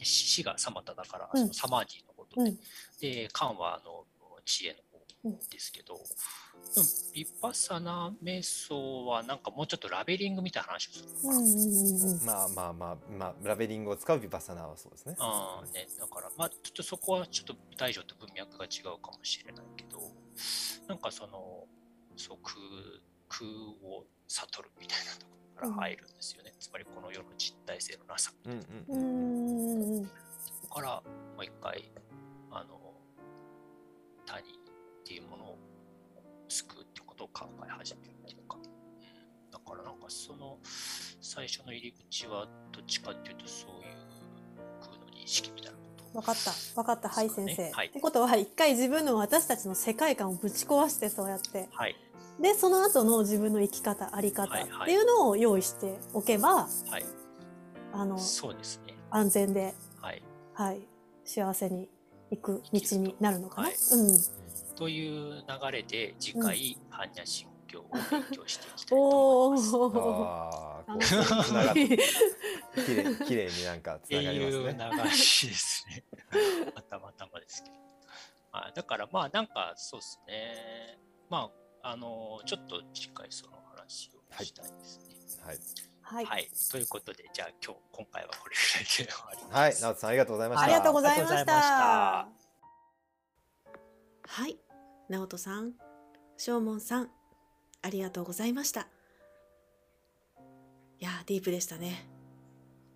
[0.00, 1.40] 死がサマタだから、うん。
[1.40, 2.58] そのサマーディのことで、うん。
[3.00, 4.06] で官はあの
[4.48, 4.74] 知恵
[5.22, 11.36] の方ですけど、でもビパッサナ瞑想はなんかもうちょっとラベリングみたいな話をするのかな。
[11.36, 12.24] うんうんうんうん。
[12.24, 15.16] まあまあまあまあラベリングを使うビバッサナはそうですね。
[15.18, 20.00] あーね、だから、まあ、ちょっとそこはちょっと大乗と文脈が違うかもしれないけど、
[20.88, 21.64] なんかその、
[22.16, 22.56] そう空
[23.28, 23.50] 空
[23.84, 26.54] を悟るみたいなところから入るんですよね。
[26.58, 28.32] つまりこの世の実体性のなさ。
[28.46, 30.12] うんううんうんんうんこ
[30.68, 31.02] こから
[31.36, 31.90] もう一回、
[32.50, 32.87] あの、
[34.28, 34.44] 他人っ
[35.06, 35.58] ていうものを
[36.48, 40.58] 救うってことを考え始めるっていうか、うん、だからなんかその
[41.22, 46.52] 最初の入り口はどっちかっていうとそういう空の認識みたいなことわかった。
[46.80, 47.08] わかった。
[47.08, 47.70] はい、先生。
[47.70, 51.68] はいってことは、一回自分の私たちの世界観をぶち壊して、そうやって。
[51.70, 51.94] はい、
[52.40, 57.04] で、その後の自分の生き方、あり方はいはいっていうのを用意しておけば、はい、
[57.92, 58.94] あの、そうですね。
[59.10, 60.22] 安全で、はい。
[60.54, 60.80] はい、
[61.24, 61.90] 幸せに
[62.30, 63.68] 行く道になるのかな？
[63.68, 64.18] はいうん。
[64.76, 69.76] という流れで次回、般若心経を勉強していきたいと思います。
[69.76, 70.24] おお。
[70.24, 71.96] ああこう楽しみつながって綺
[72.94, 74.76] 麗綺麗になんかつながりますいうね。
[75.04, 76.04] 流しですね。
[76.74, 77.76] またまたまですけど。
[78.52, 80.98] まあ、だからまあなんかそうですね。
[81.28, 81.50] ま
[81.82, 85.04] あ、あの、ちょっと次回その話をしたいですね。
[85.44, 85.87] はいはい。
[86.10, 86.48] はい。
[86.70, 89.54] ということで、じゃあ今日、今回はこれぐらいで終わります。
[89.54, 90.64] はい直人さんありがとうございました。
[90.64, 91.52] ありがとうございましたた。
[94.26, 94.58] はい、
[95.10, 95.74] 直人さん、
[96.38, 97.10] 正門さん、
[97.82, 98.88] ありがとうございました。
[100.98, 102.08] いやー、ディープでしたね。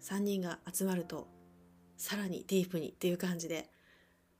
[0.01, 1.29] 3人が集まると、
[1.99, 3.69] さらにディープにっていう感じで、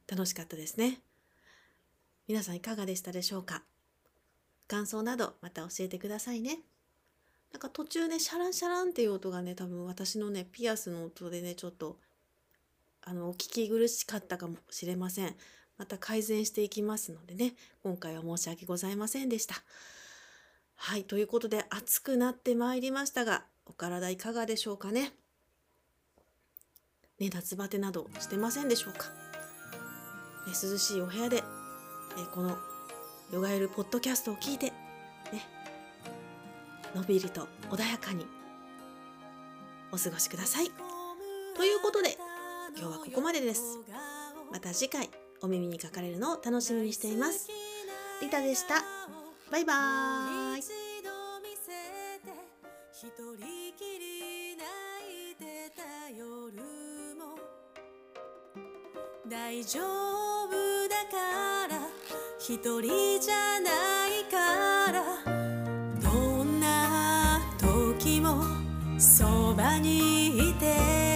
[0.09, 1.03] 楽しかったですね。
[2.27, 3.65] 皆さんいかがでしたでしょうか？
[4.67, 6.61] 感想などまた教えてくださいね。
[7.53, 11.99] なんか途中ねシャランシャランっていう音がね多分私のねピアスの音でねちょっと
[13.03, 15.35] あのお聞き苦しかったかもしれません。
[15.79, 19.57] また改善していきますのでね今回は申し訳ございませんでした。
[20.77, 25.13] はいということで暑くなってまいりましたがお体いかがでしょうかね？
[27.19, 31.43] ね夏バテなどしてませんでしょうか、ね、涼しいお部屋で、え
[32.33, 32.57] この
[33.33, 34.73] ヨガエルポッドキャストを聞いて
[36.95, 38.27] のびりと穏やかに
[39.93, 40.71] お過ごしください。
[41.57, 42.17] ということで
[42.79, 43.79] 今日はここまでです。
[44.51, 47.49] また次回お耳にかかれるのを楽しみにしています。
[48.21, 48.83] リタでした。
[49.51, 50.63] バイバーイ。
[52.93, 53.37] 一人
[53.77, 54.65] きり泣
[55.33, 56.63] いてた夜
[57.17, 57.37] も
[59.29, 59.81] 大丈
[60.45, 61.89] 夫だから
[62.39, 64.32] 一人じゃないか
[69.03, 71.12] そばにいて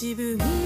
[0.00, 0.59] 自分